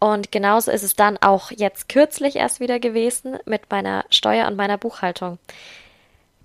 Und 0.00 0.30
genauso 0.30 0.70
ist 0.70 0.84
es 0.84 0.94
dann 0.94 1.16
auch 1.18 1.50
jetzt 1.50 1.88
kürzlich 1.88 2.36
erst 2.36 2.60
wieder 2.60 2.78
gewesen 2.78 3.38
mit 3.46 3.70
meiner 3.70 4.04
Steuer 4.10 4.46
und 4.46 4.56
meiner 4.56 4.78
Buchhaltung. 4.78 5.38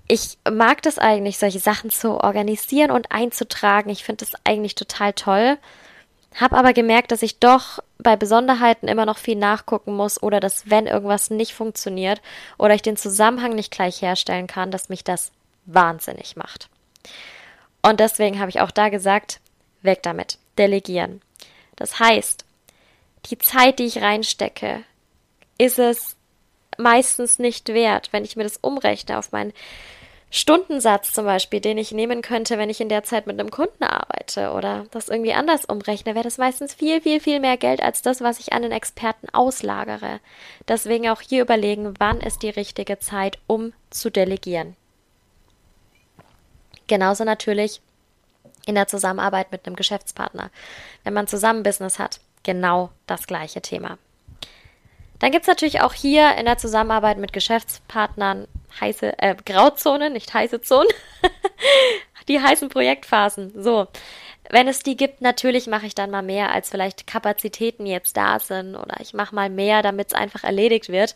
Ich 0.07 0.37
mag 0.51 0.81
das 0.81 0.97
eigentlich, 0.97 1.37
solche 1.37 1.59
Sachen 1.59 1.89
zu 1.89 2.19
organisieren 2.19 2.91
und 2.91 3.11
einzutragen. 3.11 3.89
Ich 3.89 4.03
finde 4.03 4.25
das 4.25 4.33
eigentlich 4.43 4.75
total 4.75 5.13
toll. 5.13 5.57
Hab 6.35 6.53
aber 6.53 6.73
gemerkt, 6.73 7.11
dass 7.11 7.21
ich 7.21 7.39
doch 7.39 7.79
bei 7.99 8.15
Besonderheiten 8.15 8.87
immer 8.87 9.05
noch 9.05 9.17
viel 9.17 9.35
nachgucken 9.35 9.95
muss 9.95 10.21
oder 10.21 10.39
dass, 10.39 10.69
wenn 10.69 10.87
irgendwas 10.87 11.29
nicht 11.29 11.53
funktioniert 11.53 12.21
oder 12.57 12.73
ich 12.73 12.81
den 12.81 12.97
Zusammenhang 12.97 13.53
nicht 13.53 13.71
gleich 13.71 14.01
herstellen 14.01 14.47
kann, 14.47 14.71
dass 14.71 14.89
mich 14.89 15.03
das 15.03 15.31
wahnsinnig 15.65 16.35
macht. 16.35 16.69
Und 17.83 17.99
deswegen 17.99 18.39
habe 18.39 18.49
ich 18.49 18.61
auch 18.61 18.71
da 18.71 18.89
gesagt, 18.89 19.39
weg 19.83 20.01
damit, 20.01 20.39
delegieren. 20.57 21.21
Das 21.75 21.99
heißt, 21.99 22.45
die 23.25 23.37
Zeit, 23.37 23.79
die 23.79 23.85
ich 23.85 24.01
reinstecke, 24.01 24.83
ist 25.57 25.79
es 25.79 26.15
meistens 26.77 27.39
nicht 27.39 27.69
wert, 27.69 28.09
wenn 28.11 28.25
ich 28.25 28.35
mir 28.35 28.43
das 28.43 28.57
umrechne 28.57 29.17
auf 29.17 29.31
meinen 29.31 29.53
Stundensatz 30.35 31.13
zum 31.13 31.25
Beispiel, 31.25 31.61
den 31.61 31.77
ich 31.77 31.91
nehmen 31.91 32.23
könnte, 32.23 32.57
wenn 32.57 32.71
ich 32.71 32.81
in 32.81 32.89
der 32.89 33.03
Zeit 33.03 33.27
mit 33.27 33.39
einem 33.39 33.51
Kunden 33.51 33.83
arbeite 33.83 34.53
oder 34.53 34.87
das 34.89 35.07
irgendwie 35.07 35.33
anders 35.33 35.65
umrechne, 35.65 36.15
wäre 36.15 36.23
das 36.23 36.39
meistens 36.39 36.73
viel, 36.73 37.01
viel, 37.01 37.19
viel 37.19 37.39
mehr 37.39 37.55
Geld 37.55 37.83
als 37.83 38.01
das, 38.01 38.21
was 38.21 38.39
ich 38.39 38.51
an 38.51 38.63
den 38.63 38.71
Experten 38.71 39.29
auslagere. 39.31 40.19
Deswegen 40.67 41.07
auch 41.09 41.21
hier 41.21 41.43
überlegen, 41.43 41.93
wann 41.99 42.19
ist 42.19 42.41
die 42.41 42.49
richtige 42.49 42.97
Zeit, 42.97 43.37
um 43.45 43.73
zu 43.91 44.09
delegieren. 44.09 44.75
Genauso 46.87 47.25
natürlich 47.25 47.79
in 48.65 48.73
der 48.73 48.87
Zusammenarbeit 48.87 49.51
mit 49.51 49.67
einem 49.67 49.75
Geschäftspartner. 49.75 50.49
Wenn 51.03 51.13
man 51.13 51.27
zusammen 51.27 51.61
Business 51.61 51.99
hat, 51.99 52.19
genau 52.43 52.91
das 53.07 53.27
gleiche 53.27 53.61
Thema. 53.61 53.97
Dann 55.19 55.31
gibt 55.31 55.43
es 55.43 55.47
natürlich 55.47 55.81
auch 55.81 55.93
hier 55.93 56.35
in 56.35 56.45
der 56.45 56.57
Zusammenarbeit 56.57 57.17
mit 57.17 57.31
Geschäftspartnern 57.31 58.47
heiße 58.81 59.17
äh, 59.19 59.35
Grauzonen, 59.45 60.13
nicht 60.13 60.33
heiße 60.33 60.61
Zonen, 60.61 60.89
die 62.27 62.41
heißen 62.41 62.69
Projektphasen. 62.69 63.63
So, 63.63 63.87
wenn 64.49 64.67
es 64.67 64.79
die 64.79 64.97
gibt, 64.97 65.21
natürlich 65.21 65.67
mache 65.67 65.85
ich 65.85 65.95
dann 65.95 66.11
mal 66.11 66.23
mehr, 66.23 66.51
als 66.51 66.69
vielleicht 66.69 67.07
Kapazitäten 67.07 67.85
jetzt 67.85 68.17
da 68.17 68.39
sind 68.39 68.75
oder 68.75 68.99
ich 68.99 69.13
mache 69.13 69.33
mal 69.33 69.49
mehr, 69.49 69.81
damit 69.81 70.07
es 70.07 70.13
einfach 70.13 70.43
erledigt 70.43 70.89
wird. 70.89 71.15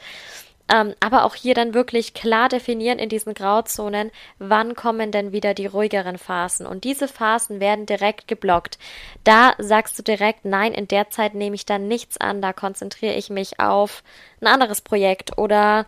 Ähm, 0.70 0.96
aber 1.00 1.24
auch 1.24 1.36
hier 1.36 1.54
dann 1.54 1.74
wirklich 1.74 2.14
klar 2.14 2.50
definieren 2.50 3.00
in 3.00 3.10
diesen 3.10 3.34
Grauzonen, 3.34 4.12
wann 4.38 4.76
kommen 4.76 5.12
denn 5.12 5.32
wieder 5.32 5.54
die 5.54 5.66
ruhigeren 5.66 6.18
Phasen. 6.18 6.66
Und 6.66 6.84
diese 6.84 7.08
Phasen 7.08 7.60
werden 7.60 7.86
direkt 7.86 8.28
geblockt. 8.28 8.78
Da 9.24 9.54
sagst 9.60 9.98
du 9.98 10.04
direkt, 10.04 10.44
nein, 10.44 10.74
in 10.74 10.88
der 10.88 11.10
Zeit 11.10 11.36
nehme 11.36 11.56
ich 11.56 11.66
dann 11.66 11.88
nichts 11.88 12.18
an, 12.18 12.42
da 12.42 12.52
konzentriere 12.52 13.14
ich 13.14 13.30
mich 13.30 13.60
auf 13.60 14.04
ein 14.42 14.48
anderes 14.48 14.82
Projekt 14.82 15.38
oder 15.38 15.86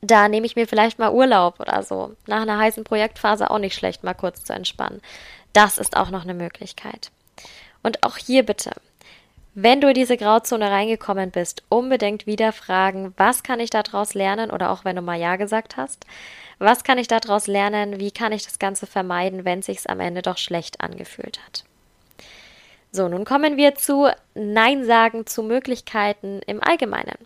da 0.00 0.28
nehme 0.28 0.46
ich 0.46 0.54
mir 0.56 0.68
vielleicht 0.68 0.98
mal 0.98 1.12
Urlaub 1.12 1.58
oder 1.58 1.82
so. 1.82 2.14
Nach 2.26 2.42
einer 2.42 2.58
heißen 2.58 2.84
Projektphase 2.84 3.50
auch 3.50 3.58
nicht 3.58 3.74
schlecht, 3.74 4.04
mal 4.04 4.14
kurz 4.14 4.44
zu 4.44 4.52
entspannen. 4.52 5.00
Das 5.52 5.78
ist 5.78 5.96
auch 5.96 6.10
noch 6.10 6.22
eine 6.22 6.34
Möglichkeit. 6.34 7.10
Und 7.82 8.02
auch 8.04 8.16
hier 8.16 8.44
bitte, 8.44 8.72
wenn 9.58 9.80
du 9.80 9.88
in 9.88 9.94
diese 9.94 10.18
Grauzone 10.18 10.70
reingekommen 10.70 11.30
bist, 11.30 11.62
unbedingt 11.70 12.26
wieder 12.26 12.52
fragen, 12.52 13.14
was 13.16 13.42
kann 13.42 13.58
ich 13.58 13.70
daraus 13.70 14.12
lernen 14.12 14.50
oder 14.50 14.70
auch 14.70 14.84
wenn 14.84 14.96
du 14.96 15.02
mal 15.02 15.18
Ja 15.18 15.36
gesagt 15.36 15.78
hast, 15.78 16.04
was 16.58 16.84
kann 16.84 16.98
ich 16.98 17.08
daraus 17.08 17.46
lernen, 17.46 17.98
wie 17.98 18.10
kann 18.10 18.32
ich 18.32 18.44
das 18.44 18.58
Ganze 18.58 18.86
vermeiden, 18.86 19.46
wenn 19.46 19.60
es 19.60 19.66
sich 19.66 19.88
am 19.88 20.00
Ende 20.00 20.20
doch 20.20 20.36
schlecht 20.36 20.82
angefühlt 20.82 21.40
hat. 21.46 21.64
So, 22.92 23.08
nun 23.08 23.24
kommen 23.24 23.56
wir 23.56 23.74
zu 23.74 24.08
Nein 24.34 24.84
sagen 24.84 25.26
zu 25.26 25.42
Möglichkeiten 25.42 26.40
im 26.46 26.62
Allgemeinen. 26.62 27.16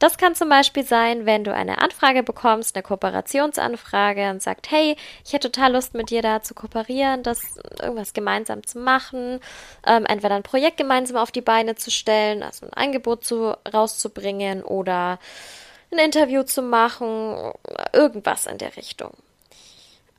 Das 0.00 0.16
kann 0.16 0.34
zum 0.34 0.48
Beispiel 0.48 0.82
sein, 0.82 1.26
wenn 1.26 1.44
du 1.44 1.54
eine 1.54 1.82
Anfrage 1.82 2.22
bekommst, 2.22 2.74
eine 2.74 2.82
Kooperationsanfrage 2.82 4.30
und 4.30 4.42
sagst, 4.42 4.70
hey, 4.70 4.96
ich 5.26 5.34
hätte 5.34 5.52
total 5.52 5.74
Lust 5.74 5.92
mit 5.92 6.08
dir 6.08 6.22
da 6.22 6.42
zu 6.42 6.54
kooperieren, 6.54 7.22
das 7.22 7.58
irgendwas 7.82 8.14
gemeinsam 8.14 8.66
zu 8.66 8.78
machen, 8.78 9.40
ähm, 9.86 10.06
entweder 10.06 10.36
ein 10.36 10.42
Projekt 10.42 10.78
gemeinsam 10.78 11.18
auf 11.18 11.30
die 11.30 11.42
Beine 11.42 11.74
zu 11.74 11.90
stellen, 11.90 12.42
also 12.42 12.64
ein 12.64 12.72
Angebot 12.72 13.24
zu, 13.24 13.54
rauszubringen 13.70 14.62
oder 14.62 15.18
ein 15.92 15.98
Interview 15.98 16.44
zu 16.44 16.62
machen, 16.62 17.52
irgendwas 17.92 18.46
in 18.46 18.56
der 18.56 18.76
Richtung. 18.78 19.12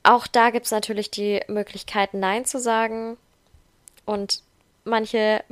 Auch 0.04 0.28
da 0.28 0.50
gibt 0.50 0.66
es 0.66 0.72
natürlich 0.72 1.10
die 1.10 1.40
Möglichkeit, 1.48 2.14
Nein 2.14 2.44
zu 2.44 2.60
sagen. 2.60 3.16
Und 4.04 4.42
manche, 4.84 5.42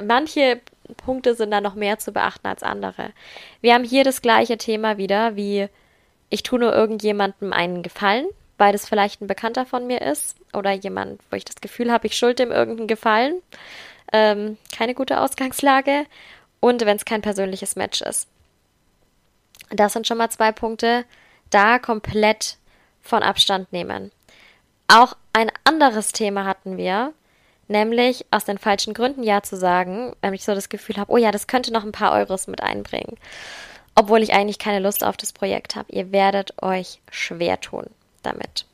manche 0.00 0.60
Punkte 0.94 1.34
sind 1.34 1.50
da 1.50 1.60
noch 1.60 1.74
mehr 1.74 1.98
zu 1.98 2.12
beachten 2.12 2.46
als 2.46 2.62
andere. 2.62 3.12
Wir 3.60 3.74
haben 3.74 3.84
hier 3.84 4.04
das 4.04 4.22
gleiche 4.22 4.58
Thema 4.58 4.96
wieder, 4.96 5.36
wie 5.36 5.68
ich 6.28 6.42
tue 6.42 6.58
nur 6.58 6.72
irgendjemandem 6.72 7.52
einen 7.52 7.82
Gefallen, 7.82 8.26
weil 8.58 8.72
das 8.72 8.88
vielleicht 8.88 9.20
ein 9.20 9.26
Bekannter 9.26 9.66
von 9.66 9.86
mir 9.86 10.02
ist 10.02 10.36
oder 10.52 10.72
jemand, 10.72 11.20
wo 11.30 11.36
ich 11.36 11.44
das 11.44 11.56
Gefühl 11.56 11.90
habe, 11.90 12.06
ich 12.06 12.16
schulde 12.16 12.44
ihm 12.44 12.52
irgendeinen 12.52 12.88
Gefallen. 12.88 13.42
Ähm, 14.12 14.58
keine 14.76 14.94
gute 14.94 15.20
Ausgangslage. 15.20 16.04
Und 16.60 16.84
wenn 16.84 16.96
es 16.96 17.04
kein 17.04 17.22
persönliches 17.22 17.74
Match 17.76 18.02
ist. 18.02 18.28
Das 19.70 19.92
sind 19.92 20.06
schon 20.06 20.18
mal 20.18 20.30
zwei 20.30 20.52
Punkte. 20.52 21.04
Da 21.48 21.78
komplett 21.78 22.58
von 23.02 23.22
Abstand 23.22 23.72
nehmen. 23.72 24.12
Auch 24.88 25.16
ein 25.32 25.50
anderes 25.64 26.12
Thema 26.12 26.44
hatten 26.44 26.76
wir, 26.76 27.12
nämlich 27.70 28.26
aus 28.30 28.44
den 28.44 28.58
falschen 28.58 28.94
Gründen 28.94 29.22
Ja 29.22 29.42
zu 29.42 29.56
sagen, 29.56 30.14
wenn 30.20 30.34
ich 30.34 30.44
so 30.44 30.54
das 30.54 30.68
Gefühl 30.68 30.96
habe, 30.96 31.12
oh 31.12 31.16
ja, 31.16 31.30
das 31.30 31.46
könnte 31.46 31.72
noch 31.72 31.84
ein 31.84 31.92
paar 31.92 32.12
Euros 32.12 32.46
mit 32.46 32.62
einbringen, 32.62 33.16
obwohl 33.94 34.22
ich 34.22 34.34
eigentlich 34.34 34.58
keine 34.58 34.80
Lust 34.80 35.04
auf 35.04 35.16
das 35.16 35.32
Projekt 35.32 35.76
habe. 35.76 35.90
Ihr 35.92 36.12
werdet 36.12 36.62
euch 36.62 37.00
schwer 37.10 37.60
tun 37.60 37.86
damit. 38.22 38.66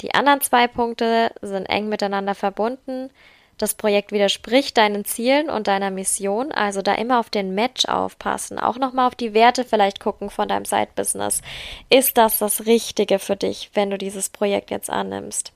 Die 0.00 0.14
anderen 0.14 0.40
zwei 0.40 0.68
Punkte 0.68 1.32
sind 1.42 1.66
eng 1.66 1.88
miteinander 1.88 2.36
verbunden. 2.36 3.10
Das 3.56 3.74
Projekt 3.74 4.12
widerspricht 4.12 4.76
deinen 4.76 5.04
Zielen 5.04 5.50
und 5.50 5.66
deiner 5.66 5.90
Mission, 5.90 6.52
also 6.52 6.80
da 6.80 6.94
immer 6.94 7.18
auf 7.18 7.28
den 7.28 7.56
Match 7.56 7.86
aufpassen, 7.86 8.60
auch 8.60 8.78
nochmal 8.78 9.08
auf 9.08 9.16
die 9.16 9.34
Werte 9.34 9.64
vielleicht 9.64 9.98
gucken 9.98 10.30
von 10.30 10.46
deinem 10.46 10.64
Side-Business. 10.64 11.42
Ist 11.90 12.16
das 12.16 12.38
das 12.38 12.66
Richtige 12.66 13.18
für 13.18 13.34
dich, 13.34 13.70
wenn 13.74 13.90
du 13.90 13.98
dieses 13.98 14.28
Projekt 14.28 14.70
jetzt 14.70 14.90
annimmst? 14.90 15.52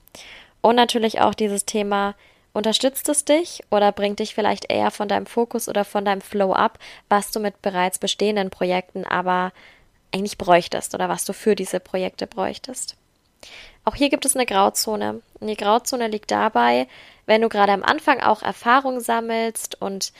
Und 0.62 0.76
natürlich 0.76 1.20
auch 1.20 1.34
dieses 1.34 1.66
Thema, 1.66 2.14
unterstützt 2.52 3.08
es 3.08 3.24
dich 3.24 3.62
oder 3.70 3.92
bringt 3.92 4.18
dich 4.18 4.34
vielleicht 4.34 4.70
eher 4.70 4.90
von 4.90 5.08
deinem 5.08 5.26
Fokus 5.26 5.68
oder 5.68 5.84
von 5.84 6.04
deinem 6.04 6.20
Flow 6.20 6.52
ab, 6.52 6.78
was 7.08 7.30
du 7.30 7.40
mit 7.40 7.62
bereits 7.62 7.98
bestehenden 7.98 8.50
Projekten 8.50 9.04
aber 9.04 9.52
eigentlich 10.14 10.38
bräuchtest 10.38 10.94
oder 10.94 11.08
was 11.08 11.24
du 11.24 11.32
für 11.32 11.54
diese 11.54 11.80
Projekte 11.80 12.26
bräuchtest. 12.26 12.96
Auch 13.84 13.96
hier 13.96 14.10
gibt 14.10 14.24
es 14.24 14.36
eine 14.36 14.46
Grauzone. 14.46 15.22
Und 15.40 15.46
die 15.48 15.56
Grauzone 15.56 16.08
liegt 16.08 16.30
dabei, 16.30 16.86
wenn 17.26 17.40
du 17.40 17.48
gerade 17.48 17.72
am 17.72 17.82
Anfang 17.82 18.20
auch 18.20 18.42
Erfahrung 18.42 19.00
sammelst 19.00 19.80
und 19.80 20.12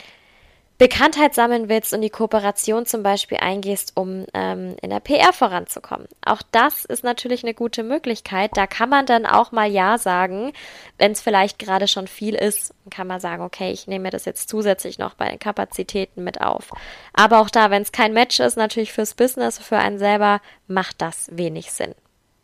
Bekanntheit 0.83 1.33
sammeln 1.33 1.69
willst 1.69 1.95
und 1.95 2.01
die 2.01 2.11
Kooperation 2.11 2.87
zum 2.87 3.05
Beispiel 3.05 3.39
eingehst, 3.39 3.93
um 3.95 4.27
ähm, 4.35 4.75
in 4.83 4.91
der 4.91 4.99
PR 4.99 5.33
voranzukommen. 5.33 6.09
Auch 6.27 6.43
das 6.51 6.85
ist 6.85 7.05
natürlich 7.05 7.45
eine 7.45 7.55
gute 7.55 7.85
Möglichkeit. 7.85 8.51
Da 8.57 8.67
kann 8.67 8.89
man 8.89 9.07
dann 9.07 9.25
auch 9.25 9.53
mal 9.53 9.71
Ja 9.71 9.97
sagen, 9.97 10.53
wenn 10.99 11.13
es 11.13 11.21
vielleicht 11.21 11.61
gerade 11.61 11.87
schon 11.87 12.09
viel 12.09 12.35
ist, 12.35 12.75
kann 12.91 13.07
man 13.07 13.21
sagen, 13.21 13.45
okay, 13.45 13.71
ich 13.71 13.87
nehme 13.87 14.03
mir 14.03 14.11
das 14.11 14.25
jetzt 14.25 14.49
zusätzlich 14.49 14.99
noch 14.99 15.15
bei 15.15 15.29
den 15.29 15.39
Kapazitäten 15.39 16.25
mit 16.25 16.41
auf. 16.41 16.73
Aber 17.13 17.39
auch 17.39 17.51
da, 17.51 17.71
wenn 17.71 17.83
es 17.83 17.93
kein 17.93 18.13
Match 18.13 18.41
ist, 18.41 18.57
natürlich 18.57 18.93
fürs 18.93 19.15
Business, 19.15 19.61
für 19.61 19.79
einen 19.79 20.01
selber, 20.01 20.41
macht 20.67 21.01
das 21.01 21.29
wenig 21.31 21.71
Sinn. 21.71 21.95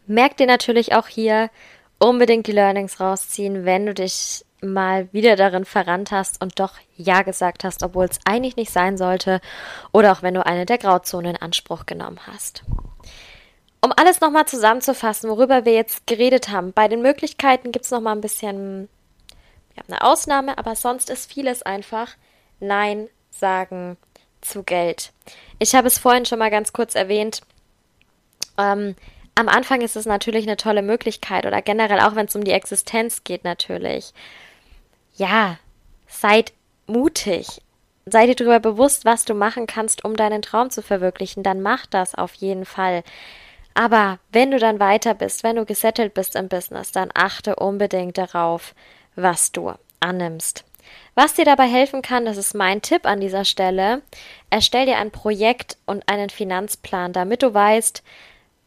Merk 0.07 0.37
dir 0.37 0.47
natürlich 0.47 0.95
auch 0.95 1.09
hier 1.09 1.51
unbedingt 1.99 2.47
die 2.47 2.53
Learnings 2.53 3.01
rausziehen, 3.01 3.65
wenn 3.65 3.87
du 3.87 3.95
dich 3.95 4.45
mal 4.61 5.09
wieder 5.13 5.37
darin 5.37 5.65
verrannt 5.65 6.11
hast 6.11 6.43
und 6.43 6.59
doch 6.59 6.75
Ja 6.97 7.23
gesagt 7.23 7.65
hast, 7.65 7.83
obwohl 7.83 8.07
es 8.07 8.19
eigentlich 8.25 8.57
nicht 8.57 8.73
sein 8.73 8.97
sollte, 8.97 9.41
oder 9.93 10.13
auch 10.13 10.23
wenn 10.23 10.35
du 10.35 10.45
eine 10.45 10.67
der 10.67 10.79
Grauzonen 10.79 11.37
in 11.37 11.43
Anspruch 11.43 11.87
genommen 11.87 12.19
hast. 12.27 12.65
Um 13.81 13.93
alles 13.97 14.21
nochmal 14.21 14.47
zusammenzufassen, 14.47 15.31
worüber 15.31 15.65
wir 15.65 15.75
jetzt 15.75 16.07
geredet 16.07 16.49
haben, 16.49 16.73
bei 16.73 16.89
den 16.89 17.03
Möglichkeiten 17.03 17.71
gibt 17.71 17.85
es 17.85 17.93
nochmal 17.93 18.17
ein 18.17 18.21
bisschen 18.21 18.89
ja, 19.77 19.83
eine 19.87 20.03
Ausnahme, 20.03 20.59
aber 20.59 20.75
sonst 20.75 21.11
ist 21.11 21.33
vieles 21.33 21.63
einfach 21.63 22.17
Nein 22.59 23.09
sagen 23.31 23.97
zu 24.41 24.65
Geld. 24.65 25.13
Ich 25.61 25.75
habe 25.77 25.87
es 25.87 25.99
vorhin 25.99 26.27
schon 26.27 26.41
mal 26.41 26.51
ganz 26.51 26.73
kurz 26.73 26.97
erwähnt. 26.97 27.43
Ähm, 28.57 28.97
am 29.39 29.49
Anfang 29.49 29.81
ist 29.83 29.97
es 29.97 30.07
natürlich 30.07 30.47
eine 30.47 30.57
tolle 30.57 30.83
Möglichkeit 30.83 31.47
oder 31.47 31.63
generell 31.63 32.01
auch 32.01 32.15
wenn 32.15 32.27
es 32.27 32.35
um 32.35 32.45
die 32.45 32.53
Existenz 32.53 33.25
geht 33.25 33.45
natürlich 33.45 34.13
ja, 35.19 35.59
seid 36.07 36.53
mutig. 36.87 37.61
Sei 38.07 38.27
dir 38.27 38.35
darüber 38.35 38.61
bewusst, 38.61 39.05
was 39.05 39.27
du 39.27 39.35
machen 39.35 39.67
kannst, 39.67 40.05
um 40.05 40.17
deinen 40.17 40.41
Traum 40.41 40.71
zu 40.71 40.81
verwirklichen, 40.81 41.43
dann 41.43 41.61
mach 41.61 41.85
das 41.85 42.15
auf 42.15 42.33
jeden 42.35 42.65
Fall. 42.65 43.03
Aber 43.75 44.19
wenn 44.33 44.51
du 44.51 44.59
dann 44.59 44.81
weiter 44.81 45.15
bist, 45.15 45.43
wenn 45.43 45.57
du 45.57 45.67
gesettelt 45.67 46.15
bist 46.15 46.35
im 46.35 46.49
Business, 46.49 46.91
dann 46.91 47.11
achte 47.15 47.57
unbedingt 47.57 48.17
darauf, 48.17 48.75
was 49.15 49.53
du 49.53 49.73
annimmst. 50.01 50.65
Was 51.15 51.35
dir 51.35 51.45
dabei 51.45 51.67
helfen 51.67 52.01
kann, 52.01 52.25
das 52.25 52.39
ist 52.39 52.55
mein 52.55 52.81
Tipp 52.81 53.05
an 53.05 53.21
dieser 53.21 53.45
Stelle, 53.45 54.01
erstell 54.49 54.87
dir 54.87 54.97
ein 54.97 55.11
Projekt 55.11 55.77
und 55.85 56.09
einen 56.09 56.31
Finanzplan, 56.31 57.13
damit 57.13 57.43
du 57.43 57.53
weißt, 57.53 58.03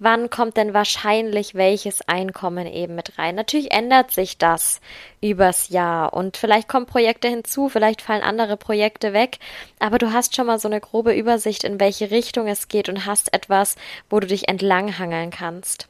wann 0.01 0.31
kommt 0.31 0.57
denn 0.57 0.73
wahrscheinlich 0.73 1.53
welches 1.53 2.01
Einkommen 2.07 2.65
eben 2.65 2.95
mit 2.95 3.19
rein. 3.19 3.35
Natürlich 3.35 3.71
ändert 3.71 4.09
sich 4.09 4.39
das 4.39 4.81
übers 5.21 5.69
Jahr 5.69 6.13
und 6.13 6.37
vielleicht 6.37 6.67
kommen 6.67 6.87
Projekte 6.87 7.27
hinzu, 7.27 7.69
vielleicht 7.69 8.01
fallen 8.01 8.23
andere 8.23 8.57
Projekte 8.57 9.13
weg, 9.13 9.37
aber 9.77 9.99
du 9.99 10.11
hast 10.11 10.35
schon 10.35 10.47
mal 10.47 10.57
so 10.57 10.67
eine 10.67 10.81
grobe 10.81 11.13
Übersicht, 11.13 11.63
in 11.63 11.79
welche 11.79 12.09
Richtung 12.09 12.47
es 12.47 12.67
geht 12.67 12.89
und 12.89 13.05
hast 13.05 13.31
etwas, 13.31 13.75
wo 14.09 14.19
du 14.19 14.25
dich 14.25 14.49
entlanghangeln 14.49 15.29
kannst. 15.29 15.87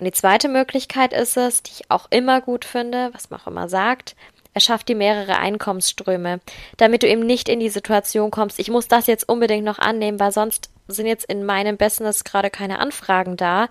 Und 0.00 0.06
die 0.06 0.12
zweite 0.12 0.48
Möglichkeit 0.48 1.12
ist 1.12 1.36
es, 1.36 1.62
die 1.62 1.70
ich 1.70 1.90
auch 1.92 2.08
immer 2.10 2.40
gut 2.40 2.64
finde, 2.64 3.10
was 3.14 3.30
man 3.30 3.40
auch 3.40 3.46
immer 3.46 3.68
sagt, 3.68 4.16
erschafft 4.54 4.88
dir 4.88 4.96
mehrere 4.96 5.38
Einkommensströme, 5.38 6.40
damit 6.76 7.02
du 7.02 7.08
eben 7.08 7.26
nicht 7.26 7.48
in 7.48 7.60
die 7.60 7.68
Situation 7.68 8.30
kommst, 8.30 8.58
ich 8.58 8.70
muss 8.70 8.88
das 8.88 9.06
jetzt 9.06 9.28
unbedingt 9.28 9.64
noch 9.64 9.78
annehmen, 9.78 10.20
weil 10.20 10.32
sonst 10.32 10.70
sind 10.88 11.06
jetzt 11.06 11.24
in 11.24 11.44
meinem 11.44 11.76
Business 11.76 12.24
gerade 12.24 12.50
keine 12.50 12.78
Anfragen 12.78 13.36
da. 13.36 13.68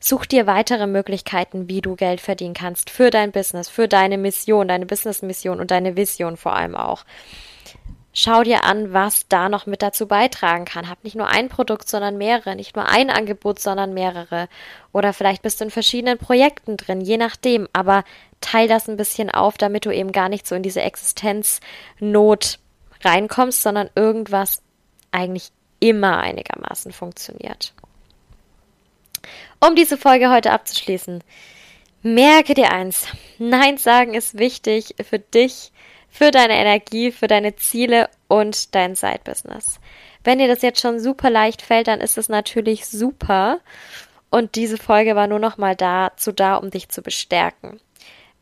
Such 0.00 0.26
dir 0.26 0.46
weitere 0.48 0.88
Möglichkeiten, 0.88 1.68
wie 1.68 1.80
du 1.80 1.94
Geld 1.94 2.20
verdienen 2.20 2.54
kannst 2.54 2.90
für 2.90 3.10
dein 3.10 3.30
Business, 3.30 3.68
für 3.68 3.86
deine 3.86 4.18
Mission, 4.18 4.66
deine 4.66 4.86
Business-Mission 4.86 5.60
und 5.60 5.70
deine 5.70 5.96
Vision 5.96 6.36
vor 6.36 6.54
allem 6.54 6.74
auch. 6.74 7.04
Schau 8.14 8.42
dir 8.42 8.64
an, 8.64 8.92
was 8.92 9.26
da 9.28 9.48
noch 9.48 9.64
mit 9.64 9.80
dazu 9.80 10.06
beitragen 10.06 10.66
kann. 10.66 10.90
Hab 10.90 11.02
nicht 11.02 11.16
nur 11.16 11.28
ein 11.28 11.48
Produkt, 11.48 11.88
sondern 11.88 12.18
mehrere. 12.18 12.54
Nicht 12.54 12.76
nur 12.76 12.86
ein 12.86 13.08
Angebot, 13.08 13.58
sondern 13.58 13.94
mehrere. 13.94 14.48
Oder 14.92 15.14
vielleicht 15.14 15.40
bist 15.40 15.60
du 15.60 15.64
in 15.64 15.70
verschiedenen 15.70 16.18
Projekten 16.18 16.76
drin, 16.76 17.00
je 17.00 17.16
nachdem. 17.16 17.68
Aber 17.72 18.04
teil 18.42 18.68
das 18.68 18.88
ein 18.88 18.98
bisschen 18.98 19.30
auf, 19.30 19.56
damit 19.56 19.86
du 19.86 19.90
eben 19.90 20.12
gar 20.12 20.28
nicht 20.28 20.46
so 20.46 20.54
in 20.54 20.62
diese 20.62 20.82
Existenznot 20.82 22.58
reinkommst, 23.02 23.62
sondern 23.62 23.88
irgendwas 23.94 24.60
eigentlich 25.10 25.50
immer 25.80 26.18
einigermaßen 26.18 26.92
funktioniert. 26.92 27.72
Um 29.58 29.74
diese 29.74 29.96
Folge 29.96 30.30
heute 30.30 30.52
abzuschließen, 30.52 31.24
merke 32.02 32.54
dir 32.54 32.72
eins. 32.72 33.06
Nein 33.38 33.78
sagen 33.78 34.12
ist 34.12 34.38
wichtig 34.38 34.96
für 35.08 35.18
dich, 35.18 35.72
für 36.12 36.30
deine 36.30 36.54
Energie, 36.54 37.10
für 37.10 37.26
deine 37.26 37.56
Ziele 37.56 38.10
und 38.28 38.74
dein 38.74 38.94
Side-Business. 38.94 39.80
Wenn 40.22 40.38
dir 40.38 40.46
das 40.46 40.62
jetzt 40.62 40.80
schon 40.80 41.00
super 41.00 41.30
leicht 41.30 41.62
fällt, 41.62 41.88
dann 41.88 42.00
ist 42.00 42.18
es 42.18 42.28
natürlich 42.28 42.86
super. 42.86 43.60
Und 44.30 44.54
diese 44.54 44.76
Folge 44.76 45.16
war 45.16 45.26
nur 45.26 45.38
noch 45.38 45.56
mal 45.56 45.74
dazu 45.74 46.30
da, 46.30 46.56
um 46.56 46.70
dich 46.70 46.90
zu 46.90 47.02
bestärken. 47.02 47.80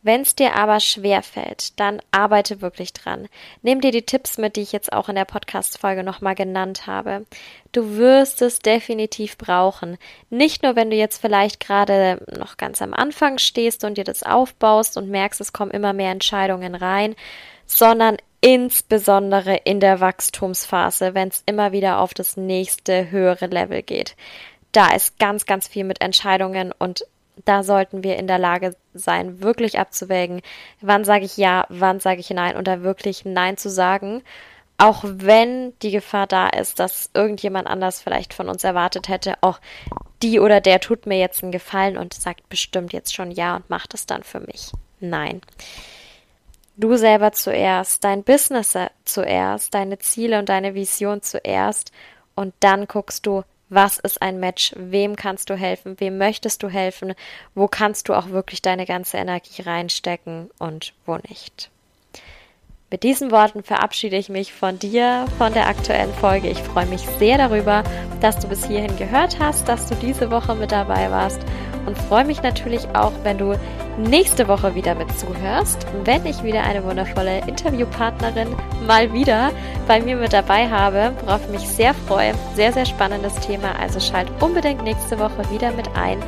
Wenn 0.03 0.21
es 0.21 0.35
dir 0.35 0.55
aber 0.55 0.79
schwer 0.79 1.21
fällt, 1.21 1.79
dann 1.79 2.01
arbeite 2.09 2.61
wirklich 2.61 2.91
dran. 2.91 3.27
Nimm 3.61 3.81
dir 3.81 3.91
die 3.91 4.05
Tipps 4.05 4.39
mit, 4.39 4.55
die 4.55 4.61
ich 4.61 4.71
jetzt 4.71 4.91
auch 4.91 5.09
in 5.09 5.15
der 5.15 5.25
Podcast-Folge 5.25 6.03
nochmal 6.03 6.33
genannt 6.33 6.87
habe. 6.87 7.25
Du 7.71 7.97
wirst 7.97 8.41
es 8.41 8.59
definitiv 8.59 9.37
brauchen. 9.37 9.97
Nicht 10.31 10.63
nur, 10.63 10.75
wenn 10.75 10.89
du 10.89 10.95
jetzt 10.95 11.21
vielleicht 11.21 11.59
gerade 11.59 12.25
noch 12.35 12.57
ganz 12.57 12.81
am 12.81 12.95
Anfang 12.95 13.37
stehst 13.37 13.83
und 13.83 13.97
dir 13.97 14.03
das 14.03 14.23
aufbaust 14.23 14.97
und 14.97 15.09
merkst, 15.09 15.39
es 15.39 15.53
kommen 15.53 15.71
immer 15.71 15.93
mehr 15.93 16.11
Entscheidungen 16.11 16.73
rein, 16.73 17.15
sondern 17.77 18.17
insbesondere 18.41 19.55
in 19.63 19.79
der 19.79 19.99
Wachstumsphase, 19.99 21.13
wenn 21.13 21.29
es 21.29 21.43
immer 21.45 21.71
wieder 21.71 21.99
auf 21.99 22.13
das 22.13 22.37
nächste 22.37 23.11
höhere 23.11 23.47
Level 23.47 23.83
geht. 23.83 24.15
Da 24.71 24.93
ist 24.93 25.19
ganz, 25.19 25.45
ganz 25.45 25.67
viel 25.67 25.83
mit 25.83 26.01
Entscheidungen 26.01 26.71
und 26.77 27.05
da 27.45 27.63
sollten 27.63 28.03
wir 28.03 28.17
in 28.17 28.27
der 28.27 28.39
Lage 28.39 28.75
sein, 28.93 29.41
wirklich 29.41 29.79
abzuwägen, 29.79 30.41
wann 30.81 31.05
sage 31.05 31.25
ich 31.25 31.37
ja, 31.37 31.65
wann 31.69 31.99
sage 31.99 32.19
ich 32.19 32.29
nein 32.29 32.55
und 32.55 32.67
da 32.67 32.81
wirklich 32.83 33.25
nein 33.25 33.57
zu 33.57 33.69
sagen, 33.69 34.21
auch 34.77 35.03
wenn 35.03 35.77
die 35.79 35.91
Gefahr 35.91 36.27
da 36.27 36.47
ist, 36.47 36.79
dass 36.79 37.11
irgendjemand 37.13 37.67
anders 37.67 38.01
vielleicht 38.01 38.33
von 38.33 38.49
uns 38.49 38.63
erwartet 38.63 39.07
hätte, 39.07 39.35
auch 39.41 39.59
die 40.23 40.39
oder 40.39 40.61
der 40.61 40.79
tut 40.79 41.05
mir 41.05 41.19
jetzt 41.19 41.43
einen 41.43 41.51
Gefallen 41.51 41.97
und 41.97 42.13
sagt 42.13 42.49
bestimmt 42.49 42.91
jetzt 42.91 43.13
schon 43.13 43.31
ja 43.31 43.55
und 43.55 43.69
macht 43.69 43.93
es 43.93 44.05
dann 44.07 44.23
für 44.23 44.39
mich. 44.39 44.71
Nein. 44.99 45.41
Du 46.77 46.95
selber 46.95 47.31
zuerst, 47.33 48.03
dein 48.03 48.23
Business 48.23 48.77
zuerst, 49.05 49.73
deine 49.73 49.99
Ziele 49.99 50.39
und 50.39 50.49
deine 50.49 50.73
Vision 50.73 51.21
zuerst. 51.21 51.91
Und 52.33 52.53
dann 52.61 52.87
guckst 52.87 53.25
du, 53.25 53.43
was 53.69 53.99
ist 53.99 54.21
ein 54.21 54.39
Match, 54.39 54.73
wem 54.77 55.15
kannst 55.15 55.49
du 55.49 55.55
helfen, 55.55 55.95
wem 55.99 56.17
möchtest 56.17 56.63
du 56.63 56.69
helfen, 56.69 57.13
wo 57.55 57.67
kannst 57.67 58.09
du 58.09 58.13
auch 58.13 58.29
wirklich 58.29 58.61
deine 58.61 58.85
ganze 58.85 59.17
Energie 59.17 59.61
reinstecken 59.61 60.49
und 60.59 60.93
wo 61.05 61.17
nicht. 61.29 61.69
Mit 62.89 63.03
diesen 63.03 63.31
Worten 63.31 63.63
verabschiede 63.63 64.17
ich 64.17 64.27
mich 64.27 64.51
von 64.51 64.77
dir, 64.77 65.25
von 65.37 65.53
der 65.53 65.67
aktuellen 65.67 66.13
Folge. 66.13 66.49
Ich 66.49 66.59
freue 66.59 66.85
mich 66.85 67.01
sehr 67.19 67.37
darüber, 67.37 67.83
dass 68.19 68.39
du 68.39 68.49
bis 68.49 68.65
hierhin 68.65 68.97
gehört 68.97 69.39
hast, 69.39 69.69
dass 69.69 69.87
du 69.87 69.95
diese 69.95 70.29
Woche 70.29 70.55
mit 70.55 70.73
dabei 70.73 71.09
warst 71.09 71.39
und 71.85 71.97
freue 71.97 72.25
mich 72.25 72.41
natürlich 72.41 72.87
auch, 72.95 73.11
wenn 73.23 73.37
du 73.37 73.55
nächste 73.97 74.47
Woche 74.47 74.75
wieder 74.75 74.95
mit 74.95 75.17
zuhörst, 75.17 75.85
wenn 76.03 76.25
ich 76.25 76.43
wieder 76.43 76.63
eine 76.63 76.83
wundervolle 76.83 77.39
Interviewpartnerin 77.47 78.55
mal 78.87 79.11
wieder 79.13 79.51
bei 79.87 80.01
mir 80.01 80.15
mit 80.15 80.33
dabei 80.33 80.69
habe, 80.69 81.13
worauf 81.25 81.41
ich 81.45 81.59
mich 81.61 81.67
sehr 81.67 81.93
freue. 81.93 82.33
Sehr, 82.55 82.73
sehr 82.73 82.85
spannendes 82.85 83.35
Thema, 83.35 83.77
also 83.79 83.99
schalt 83.99 84.29
unbedingt 84.39 84.83
nächste 84.83 85.19
Woche 85.19 85.49
wieder 85.51 85.71
mit 85.71 85.89
ein 85.95 86.21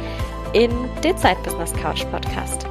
in 0.53 0.71
den 1.03 1.17
Zeitbusiness 1.17 1.73
Couch 1.73 2.05
Podcast. 2.11 2.67